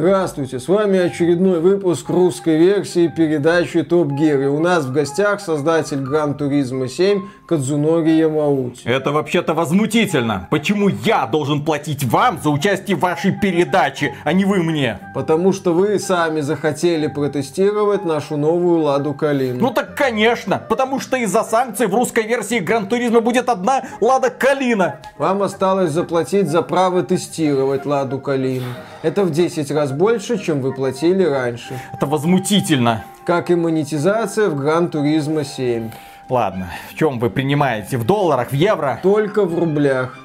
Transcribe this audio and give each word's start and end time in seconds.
Здравствуйте, 0.00 0.58
с 0.60 0.66
вами 0.66 0.98
очередной 0.98 1.60
выпуск 1.60 2.08
русской 2.08 2.56
версии 2.56 3.12
передачи 3.14 3.82
Top 3.82 4.12
Gear. 4.12 4.40
И 4.40 4.46
у 4.46 4.58
нас 4.58 4.86
в 4.86 4.94
гостях 4.94 5.42
создатель 5.42 6.00
Gran 6.00 6.38
Turismo 6.38 6.88
7 6.88 7.20
Кадзунори 7.50 8.12
Ямаути. 8.12 8.82
Это 8.84 9.10
вообще-то 9.10 9.54
возмутительно. 9.54 10.46
Почему 10.50 10.88
я 10.88 11.26
должен 11.26 11.64
платить 11.64 12.04
вам 12.04 12.38
за 12.40 12.50
участие 12.50 12.96
в 12.96 13.00
вашей 13.00 13.32
передаче, 13.32 14.14
а 14.22 14.32
не 14.32 14.44
вы 14.44 14.62
мне? 14.62 15.00
Потому 15.14 15.52
что 15.52 15.72
вы 15.74 15.98
сами 15.98 16.42
захотели 16.42 17.08
протестировать 17.08 18.04
нашу 18.04 18.36
новую 18.36 18.82
Ладу 18.82 19.14
Калину. 19.14 19.58
Ну 19.60 19.70
так 19.72 19.96
конечно, 19.96 20.62
потому 20.68 21.00
что 21.00 21.16
из-за 21.16 21.42
санкций 21.42 21.88
в 21.88 21.94
русской 21.94 22.24
версии 22.24 22.60
Gran 22.60 22.86
Turismo 22.86 23.20
будет 23.20 23.48
одна 23.48 23.82
Лада 24.00 24.30
Калина. 24.30 25.00
Вам 25.18 25.42
осталось 25.42 25.90
заплатить 25.90 26.48
за 26.48 26.62
право 26.62 27.02
тестировать 27.02 27.84
Ладу 27.84 28.20
Калину. 28.20 28.66
Это 29.02 29.24
в 29.24 29.32
10 29.32 29.72
раз 29.72 29.90
больше, 29.90 30.38
чем 30.38 30.60
вы 30.60 30.72
платили 30.72 31.24
раньше. 31.24 31.80
Это 31.92 32.06
возмутительно. 32.06 33.02
Как 33.24 33.50
и 33.50 33.56
монетизация 33.56 34.48
в 34.48 34.56
Гран 34.56 34.88
Туризма 34.88 35.44
7. 35.44 35.90
Ладно, 36.30 36.70
в 36.88 36.94
чем 36.94 37.18
вы 37.18 37.28
принимаете? 37.28 37.96
В 37.98 38.06
долларах, 38.06 38.50
в 38.50 38.54
евро? 38.54 39.00
Только 39.02 39.44
в 39.44 39.58
рублях. 39.58 40.16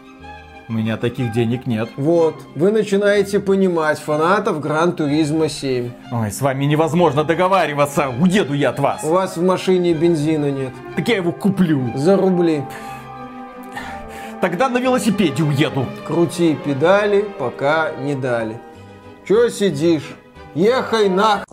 У 0.70 0.74
меня 0.74 0.98
таких 0.98 1.32
денег 1.32 1.66
нет. 1.66 1.90
Вот, 1.98 2.36
вы 2.54 2.72
начинаете 2.72 3.40
понимать 3.40 4.00
фанатов 4.00 4.60
Гран 4.60 4.94
Туризма 4.94 5.50
7. 5.50 5.92
Ой, 6.12 6.32
с 6.32 6.42
вами 6.42 6.66
невозможно 6.66 7.24
договариваться. 7.24 8.10
Уеду 8.10 8.54
я 8.54 8.70
от 8.70 8.80
вас. 8.80 9.04
У 9.04 9.10
вас 9.10 9.36
в 9.36 9.44
машине 9.44 9.94
бензина 9.94 10.52
нет. 10.52 10.74
Так 10.96 11.08
я 11.08 11.16
его 11.16 11.32
куплю. 11.32 11.92
За 11.96 12.16
рубли. 12.18 12.64
Тогда 14.42 14.70
на 14.70 14.78
велосипеде 14.78 15.42
уеду. 15.42 15.88
Крути 16.06 16.56
педали, 16.64 17.26
пока 17.40 17.92
не 18.00 18.14
дали. 18.14 18.60
Чё 19.28 19.50
сидишь? 19.50 20.16
Ехай 20.54 21.10
нах... 21.10 21.46